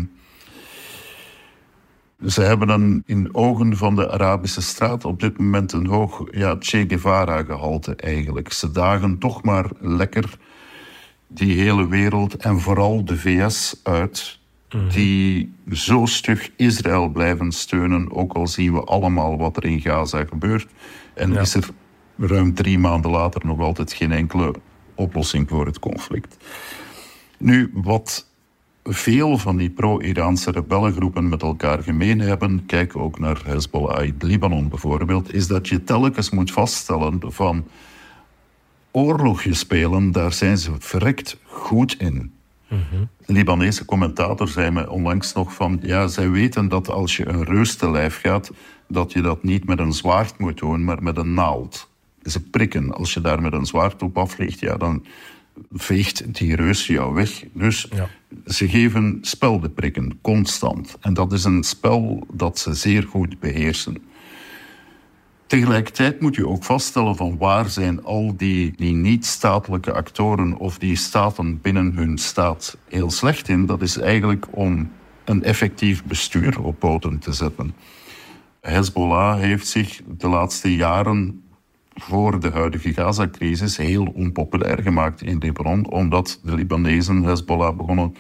ze 2.26 2.42
hebben 2.42 2.70
een, 2.70 3.04
in 3.06 3.36
ogen 3.36 3.78
van 3.78 3.96
de 3.96 4.12
Arabische 4.12 4.62
straat 4.62 5.06
op 5.06 5.20
dit 5.20 5.38
moment 5.38 5.72
een 5.72 5.88
hoog 5.88 6.24
ja, 6.32 6.56
Che 6.60 6.86
Guevara-gehalte 6.88 7.96
eigenlijk. 7.96 8.52
Ze 8.52 8.72
dagen 8.72 9.18
toch 9.18 9.44
maar 9.44 9.70
lekker 9.80 10.38
die 11.28 11.62
hele 11.62 11.88
wereld 11.88 12.36
en 12.36 12.60
vooral 12.60 13.06
de 13.06 13.18
VS 13.18 13.80
uit, 13.84 14.40
mhm. 14.70 14.90
die 14.90 15.54
zo 15.72 16.06
stug 16.06 16.52
Israël 16.56 17.08
blijven 17.08 17.52
steunen, 17.52 18.12
ook 18.12 18.34
al 18.34 18.48
zien 18.48 18.74
we 18.74 18.84
allemaal 18.84 19.38
wat 19.38 19.58
er 19.58 19.66
in 19.66 19.82
Gaza 19.82 20.26
gebeurt. 20.26 20.68
En 21.14 21.36
is 21.36 21.54
er 21.54 21.70
ruim 22.18 22.54
drie 22.54 22.80
maanden 22.80 23.12
later 23.12 23.46
nog 23.46 23.60
altijd 23.60 23.94
geen 23.94 24.12
enkele 24.12 24.54
oplossing 24.96 25.50
voor 25.50 25.66
het 25.66 25.80
conflict. 25.80 26.38
Nu, 27.38 27.72
wat 27.74 28.27
veel 28.88 29.38
van 29.38 29.58
die 29.58 29.70
pro-Iraanse 29.70 30.52
rebellengroepen 30.52 31.30
met 31.30 31.42
elkaar 31.42 31.84
gemeen 31.84 32.20
hebben, 32.20 32.66
kijk 32.66 32.96
ook 32.96 33.20
naar 33.20 33.42
Hezbollah 33.46 34.06
in 34.06 34.16
Libanon 34.20 34.70
bijvoorbeeld, 34.70 35.34
is 35.34 35.48
dat 35.48 35.68
je 35.68 35.84
telkens 35.84 36.30
moet 36.30 36.52
vaststellen 36.52 37.20
van 37.22 37.66
oorlogje 38.92 39.54
spelen, 39.54 40.12
daar 40.12 40.34
zijn 40.34 40.58
ze 40.58 40.72
verrekt 40.80 41.38
goed 41.44 41.96
in. 42.00 42.32
Mm 42.68 43.10
Libanese 43.30 43.86
commentator 43.86 44.48
zei 44.48 44.72
me 44.72 44.90
onlangs 44.90 45.34
nog 45.34 45.54
van, 45.54 45.80
ja, 45.82 46.08
zij 46.08 46.30
weten 46.30 46.68
dat 46.68 46.90
als 46.90 47.18
je 47.18 47.28
een 47.28 47.44
reus 47.44 47.76
te 47.76 47.92
lijf 47.92 48.20
gaat, 48.20 48.52
dat 48.88 49.12
je 49.12 49.22
dat 49.22 49.44
niet 49.44 49.66
met 49.66 49.80
een 49.80 49.94
zwaard 49.94 50.38
moet 50.38 50.58
doen, 50.58 50.84
maar 50.84 51.04
met 51.04 51.18
een 51.18 51.34
naald. 51.34 51.90
Ze 52.24 52.42
prikken. 52.42 52.94
Als 52.94 53.14
je 53.14 53.22
daar 53.22 53.42
met 53.42 53.54
een 53.54 53.66
zwaard 53.66 54.02
op 54.02 54.18
afvliegt, 54.18 54.60
ja, 54.60 54.78
dan 54.78 55.06
veegt 55.72 56.34
die 56.36 56.56
reus 56.56 56.88
jou 56.88 57.14
weg. 57.14 57.44
Dus 57.54 57.88
ze 58.46 58.70
geven 58.70 59.18
speldenprikken, 59.22 60.20
constant. 60.22 60.98
En 61.02 61.14
dat 61.14 61.32
is 61.32 61.44
een 61.44 61.64
spel 61.64 62.28
dat 62.34 62.60
ze 62.60 62.74
zeer 62.74 63.04
goed 63.04 63.40
beheersen. 63.40 63.98
Tegelijkertijd 65.48 66.22
moet 66.22 66.36
je 66.36 66.48
ook 66.48 66.64
vaststellen 66.64 67.16
van 67.16 67.38
waar 67.38 67.70
zijn 67.70 68.04
al 68.04 68.34
die, 68.38 68.74
die 68.76 68.94
niet-statelijke 68.94 69.92
actoren 69.92 70.58
of 70.58 70.78
die 70.78 70.96
staten 70.96 71.62
binnen 71.62 71.94
hun 71.94 72.18
staat 72.18 72.78
heel 72.88 73.12
slecht 73.12 73.50
in. 73.50 73.66
Dat 73.66 73.82
is 73.82 73.98
eigenlijk 73.98 74.46
om 74.52 74.92
een 75.26 75.44
effectief 75.44 76.04
bestuur 76.04 76.62
op 76.62 76.80
poten 76.80 77.20
te 77.20 77.34
zetten. 77.34 77.74
Hezbollah 78.62 79.40
heeft 79.40 79.68
zich 79.68 80.02
de 80.18 80.28
laatste 80.28 80.76
jaren 80.76 81.42
voor 82.02 82.40
de 82.40 82.50
huidige 82.50 82.94
Gaza-crisis 82.94 83.78
heel 83.78 84.06
onpopulair 84.06 84.82
gemaakt 84.82 85.22
in 85.22 85.38
Libanon, 85.38 85.90
omdat 85.92 86.40
de 86.44 86.56
Libanezen 86.56 87.24
Hezbollah 87.24 87.78
begonnen 87.78 88.16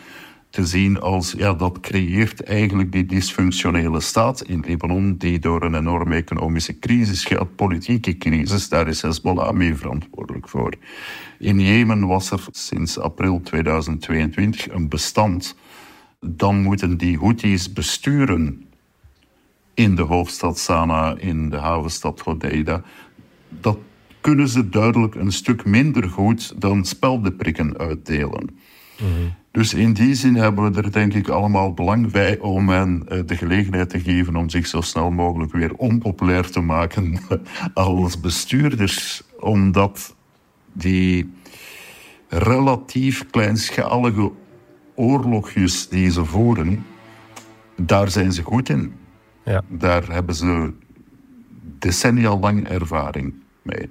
te 0.50 0.66
zien 0.66 1.00
als, 1.00 1.32
ja, 1.32 1.54
dat 1.54 1.80
creëert 1.80 2.44
eigenlijk 2.44 2.92
die 2.92 3.06
dysfunctionele 3.06 4.00
staat 4.00 4.42
in 4.42 4.64
Libanon, 4.68 5.18
die 5.18 5.40
door 5.40 5.64
een 5.64 5.76
enorme 5.76 6.16
economische 6.16 6.80
crisis 6.80 7.26
gaat, 7.26 7.56
politieke 7.56 8.18
crisis, 8.18 8.70
daar 8.70 8.88
is 8.88 9.02
Hezbollah 9.02 9.54
mee 9.54 9.76
verantwoordelijk 9.76 10.50
voor. 10.50 10.74
In 11.40 11.60
Jemen 11.60 12.08
was 12.08 12.32
er 12.32 12.46
sinds 12.52 13.00
april 13.00 13.42
2022 13.42 14.70
een 14.70 14.90
bestand. 14.90 15.56
Dan 16.20 16.62
moeten 16.62 16.98
die 16.98 17.18
Houthis 17.18 17.74
besturen 17.74 18.66
in 19.74 19.96
de 19.96 20.02
hoofdstad 20.02 20.60
Sanaa, 20.60 21.16
in 21.18 21.50
de 21.50 21.58
havenstad 21.58 22.20
Hodeida 22.20 22.84
dat 23.50 23.78
kunnen 24.22 24.48
ze 24.48 24.70
duidelijk 24.70 25.16
een 25.16 25.32
stuk 25.32 25.66
minder 25.66 26.10
goed 26.10 26.62
dan 26.62 26.86
speldenprikken 26.86 27.78
uitdelen. 27.78 28.50
Dus 29.52 29.74
in 29.74 29.94
die 29.94 30.14
zin 30.14 30.36
hebben 30.36 30.72
we 30.72 30.82
er 30.82 30.92
denk 30.92 31.14
ik 31.14 31.28
allemaal 31.28 31.74
belang 31.74 32.12
bij 32.12 32.40
om 32.40 32.70
hen 32.70 33.04
eh, 33.08 33.20
de 33.26 33.36
gelegenheid 33.36 33.90
te 33.90 34.00
geven 34.00 34.36
om 34.36 34.50
zich 34.50 34.68
zo 34.68 34.82
snel 34.82 35.12
mogelijk 35.12 35.52
weer 35.52 35.74
onpopulair 35.74 36.50
te 36.50 36.60
maken 36.60 37.20
als 37.74 38.20
bestuurders, 38.20 39.24
omdat 39.40 40.16
die 40.74 41.34
relatief 42.28 43.26
kleinschalige 43.30 44.32
oorlogjes 44.96 45.90
die 45.90 46.12
ze 46.12 46.26
voeren, 46.26 46.86
daar 47.76 48.10
zijn 48.10 48.34
ze 48.34 48.44
goed 48.44 48.70
in. 48.70 48.94
Ja. 49.46 49.64
Daar 49.68 50.12
hebben 50.12 50.36
ze 50.36 50.74
decennia 51.80 52.38
lang 52.38 52.68
ervaring 52.68 53.34
mee. 53.62 53.90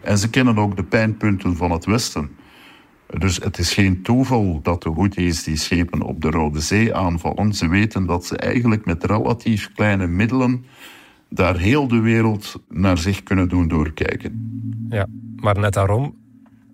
En 0.00 0.18
ze 0.18 0.30
kennen 0.30 0.58
ook 0.58 0.76
de 0.76 0.84
pijnpunten 0.84 1.56
van 1.56 1.70
het 1.70 1.84
Westen. 1.84 2.30
Dus 3.18 3.36
het 3.36 3.58
is 3.58 3.74
geen 3.74 4.02
toeval 4.02 4.60
dat 4.62 4.82
de 4.82 4.90
Houthis 4.90 5.42
die 5.42 5.56
schepen 5.56 6.02
op 6.02 6.20
de 6.20 6.30
Rode 6.30 6.60
Zee 6.60 6.94
aanvallen. 6.94 7.52
Ze 7.52 7.68
weten 7.68 8.06
dat 8.06 8.26
ze 8.26 8.36
eigenlijk 8.36 8.84
met 8.84 9.04
relatief 9.04 9.72
kleine 9.72 10.06
middelen 10.06 10.64
daar 11.28 11.56
heel 11.56 11.88
de 11.88 12.00
wereld 12.00 12.62
naar 12.68 12.98
zich 12.98 13.22
kunnen 13.22 13.48
doen 13.48 13.68
doorkijken. 13.68 14.60
Ja, 14.88 15.06
maar 15.36 15.58
net 15.58 15.72
daarom, 15.72 16.16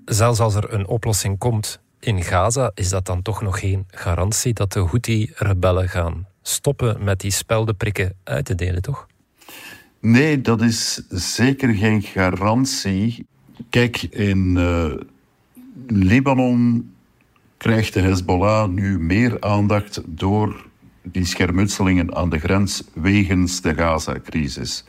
zelfs 0.05 0.41
als 0.41 0.55
er 0.55 0.73
een 0.73 0.87
oplossing 0.87 1.39
komt 1.39 1.81
in 2.01 2.23
Gaza, 2.23 2.71
is 2.75 2.89
dat 2.89 3.07
dan 3.07 3.23
toch 3.23 3.43
nog 3.43 3.59
geen 3.59 3.85
garantie 3.87 4.53
dat 4.53 4.73
de 4.73 4.81
Houthi-rebellen 4.81 5.89
gaan 5.89 6.27
stoppen 6.43 7.05
met 7.05 7.21
die 7.21 7.31
speldenprikken 7.31 8.15
uit 8.25 8.45
te 8.45 8.55
delen, 8.55 8.83
toch? 8.83 9.07
Nee, 10.03 10.41
dat 10.41 10.61
is 10.61 11.03
zeker 11.09 11.75
geen 11.75 12.03
garantie. 12.03 13.27
Kijk, 13.69 14.03
in 14.03 14.55
uh, 14.57 14.93
Libanon 15.87 16.91
krijgt 17.57 17.95
de 17.95 18.01
Hezbollah 18.01 18.69
nu 18.69 18.99
meer 18.99 19.41
aandacht 19.41 20.03
door 20.07 20.67
die 21.03 21.25
schermutselingen 21.25 22.15
aan 22.15 22.31
de 22.31 22.39
grens 22.39 22.85
wegens 22.95 23.61
de 23.61 23.75
Gaza-crisis. 23.75 24.85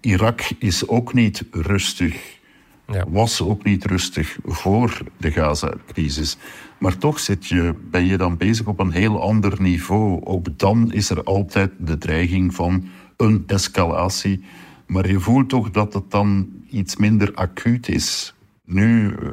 Irak 0.00 0.40
is 0.58 0.88
ook 0.88 1.14
niet 1.14 1.44
rustig, 1.50 2.38
ja. 2.86 3.04
was 3.08 3.40
ook 3.40 3.64
niet 3.64 3.84
rustig 3.84 4.38
voor 4.44 4.98
de 5.16 5.30
Gaza-crisis. 5.30 6.36
Maar 6.78 6.98
toch 6.98 7.20
zit 7.20 7.46
je, 7.46 7.74
ben 7.90 8.06
je 8.06 8.16
dan 8.16 8.36
bezig 8.36 8.66
op 8.66 8.78
een 8.80 8.92
heel 8.92 9.22
ander 9.22 9.62
niveau. 9.62 10.24
Ook 10.24 10.58
dan 10.58 10.92
is 10.92 11.10
er 11.10 11.22
altijd 11.22 11.70
de 11.78 11.98
dreiging 11.98 12.54
van 12.54 12.88
een 13.16 13.44
escalatie. 13.46 14.44
Maar 14.86 15.08
je 15.08 15.20
voelt 15.20 15.48
toch 15.48 15.70
dat 15.70 15.92
het 15.92 16.10
dan 16.10 16.48
iets 16.70 16.96
minder 16.96 17.34
acuut 17.34 17.88
is. 17.88 18.34
Nu 18.64 19.14
eh, 19.14 19.30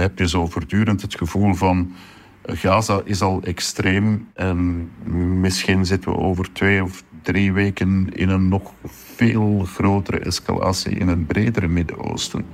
heb 0.00 0.18
je 0.18 0.28
zo 0.28 0.46
voortdurend 0.46 1.02
het 1.02 1.14
gevoel 1.14 1.54
van 1.54 1.92
eh, 2.42 2.56
Gaza 2.56 3.00
is 3.04 3.20
al 3.20 3.42
extreem 3.42 4.28
en 4.34 4.90
misschien 5.40 5.86
zitten 5.86 6.10
we 6.10 6.18
over 6.18 6.52
twee 6.52 6.82
of 6.82 7.04
drie 7.22 7.52
weken 7.52 8.14
in 8.14 8.28
een 8.28 8.48
nog 8.48 8.72
veel 9.14 9.64
grotere 9.64 10.18
escalatie 10.18 10.92
in 10.92 11.08
het 11.08 11.26
bredere 11.26 11.68
Midden-Oosten. 11.68 12.44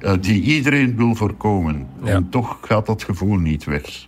Uh, 0.00 0.12
die 0.20 0.42
iedereen 0.42 0.96
wil 0.96 1.14
voorkomen. 1.14 1.88
En 2.04 2.28
toch 2.28 2.58
gaat 2.60 2.86
dat 2.86 3.02
gevoel 3.02 3.36
niet 3.36 3.64
weg. 3.64 4.06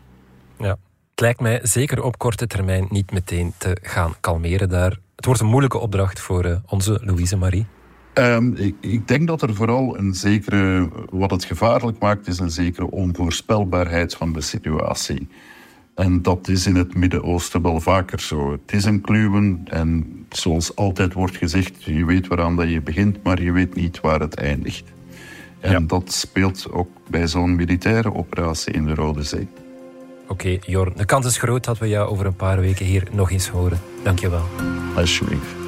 Ja. 0.58 0.76
Het 1.10 1.20
lijkt 1.20 1.40
mij 1.40 1.60
zeker 1.62 2.02
op 2.02 2.18
korte 2.18 2.46
termijn 2.46 2.86
niet 2.90 3.12
meteen 3.12 3.52
te 3.58 3.76
gaan 3.82 4.14
kalmeren 4.20 4.68
daar. 4.68 4.98
Het 5.18 5.26
wordt 5.26 5.40
een 5.40 5.48
moeilijke 5.48 5.78
opdracht 5.78 6.20
voor 6.20 6.46
uh, 6.46 6.56
onze 6.66 7.00
Louise 7.02 7.36
Marie. 7.36 7.66
Um, 8.14 8.54
ik, 8.56 8.74
ik, 8.80 9.08
denk 9.08 9.26
dat 9.26 9.42
er 9.42 9.54
vooral 9.54 9.98
een 9.98 10.14
zekere, 10.14 10.88
wat 11.10 11.30
het 11.30 11.44
gevaarlijk 11.44 11.98
maakt, 11.98 12.26
is 12.26 12.38
een 12.38 12.50
zekere 12.50 12.90
onvoorspelbaarheid 12.90 14.14
van 14.14 14.32
de 14.32 14.40
situatie. 14.40 15.28
En 15.94 16.22
dat 16.22 16.48
is 16.48 16.66
in 16.66 16.74
het 16.74 16.94
Midden-Oosten 16.94 17.62
wel 17.62 17.80
vaker 17.80 18.20
zo. 18.20 18.52
Het 18.52 18.72
is 18.72 18.84
een 18.84 19.00
kluwen 19.00 19.60
en 19.64 20.06
zoals 20.28 20.76
altijd 20.76 21.12
wordt 21.12 21.36
gezegd, 21.36 21.82
je 21.82 22.04
weet 22.04 22.26
waaraan 22.26 22.56
dat 22.56 22.70
je 22.70 22.80
begint, 22.80 23.22
maar 23.22 23.42
je 23.42 23.52
weet 23.52 23.74
niet 23.74 24.00
waar 24.00 24.20
het 24.20 24.34
eindigt. 24.34 24.92
En 25.60 25.86
dat 25.86 26.12
speelt 26.12 26.66
ook 26.70 26.90
bij 27.10 27.26
zo'n 27.26 27.56
militaire 27.56 28.14
operatie 28.14 28.72
in 28.72 28.84
de 28.84 28.94
Rode 28.94 29.22
Zee. 29.22 29.48
Oké, 30.28 30.58
Jorn, 30.66 30.92
de 30.96 31.04
kans 31.04 31.26
is 31.26 31.38
groot 31.38 31.64
dat 31.64 31.78
we 31.78 31.88
jou 31.88 32.08
over 32.08 32.26
een 32.26 32.36
paar 32.36 32.60
weken 32.60 32.86
hier 32.86 33.08
nog 33.10 33.30
eens 33.30 33.48
horen. 33.48 33.80
Dank 34.02 34.18
je 34.18 34.30
wel. 34.30 34.44
Alsjeblieft. 34.96 35.67